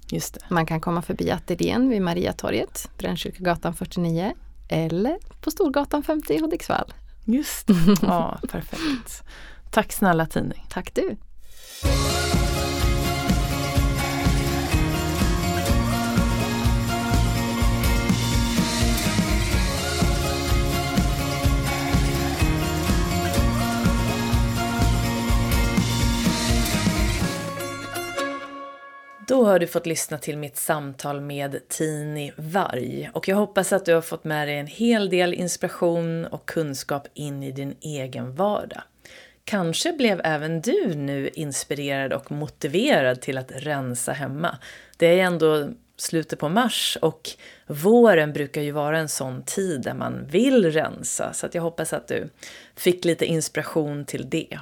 [0.09, 0.41] Just det.
[0.49, 4.33] Man kan komma förbi ateljén vid Mariatorget, Brännkyrkogatan 49
[4.69, 6.93] eller på Storgatan 50 i Hudiksvall.
[7.25, 9.25] Just det, ja, perfekt.
[9.71, 10.63] Tack snälla Tini.
[10.69, 11.17] Tack du.
[29.27, 33.85] Då har du fått lyssna till mitt samtal med Tini Varg och jag hoppas att
[33.85, 38.35] du har fått med dig en hel del inspiration och kunskap in i din egen
[38.35, 38.83] vardag.
[39.45, 44.59] Kanske blev även du nu inspirerad och motiverad till att rensa hemma.
[44.97, 47.31] Det är ändå slutet på mars och
[47.67, 52.09] våren brukar ju vara en sån tid där man vill rensa så jag hoppas att
[52.09, 52.29] du
[52.77, 54.59] fick lite inspiration till det.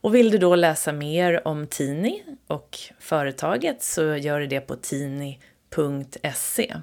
[0.00, 4.76] Och vill du då läsa mer om Tini och företaget så gör du det på
[4.76, 6.74] tini.se.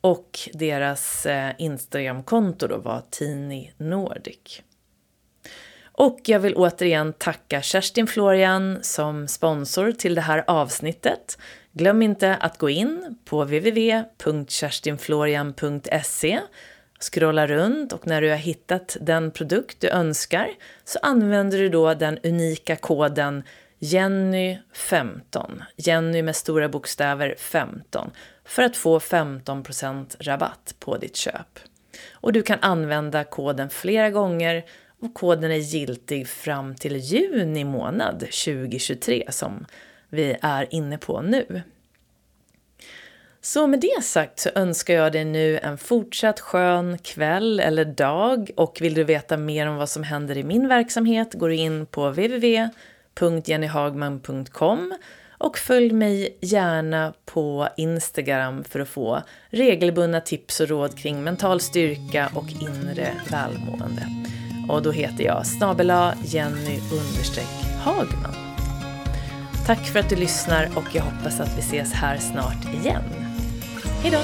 [0.00, 4.62] Och deras eh, Instagramkonto då var Tini Nordic.
[5.96, 11.38] Och jag vill återigen tacka Kerstin Florian som sponsor till det här avsnittet.
[11.72, 16.40] Glöm inte att gå in på www.kerstinflorian.se
[17.00, 20.48] Scrolla runt och när du har hittat den produkt du önskar
[20.84, 23.42] så använder du då den unika koden
[23.78, 28.10] Jenny15, Jenny med stora bokstäver 15,
[28.44, 31.58] för att få 15% rabatt på ditt köp.
[32.12, 34.64] Och du kan använda koden flera gånger
[35.00, 39.66] och koden är giltig fram till juni månad 2023 som
[40.08, 41.62] vi är inne på nu.
[43.44, 48.50] Så med det sagt så önskar jag dig nu en fortsatt skön kväll eller dag
[48.56, 51.86] och vill du veta mer om vad som händer i min verksamhet går du in
[51.86, 54.94] på www.jennyhagman.com
[55.38, 61.60] och följ mig gärna på Instagram för att få regelbundna tips och råd kring mental
[61.60, 64.08] styrka och inre välmående.
[64.68, 66.80] Och då heter jag snabela Jenny
[67.78, 68.34] Hagman.
[69.66, 73.33] Tack för att du lyssnar och jag hoppas att vi ses här snart igen.
[74.04, 74.20] Hejdå!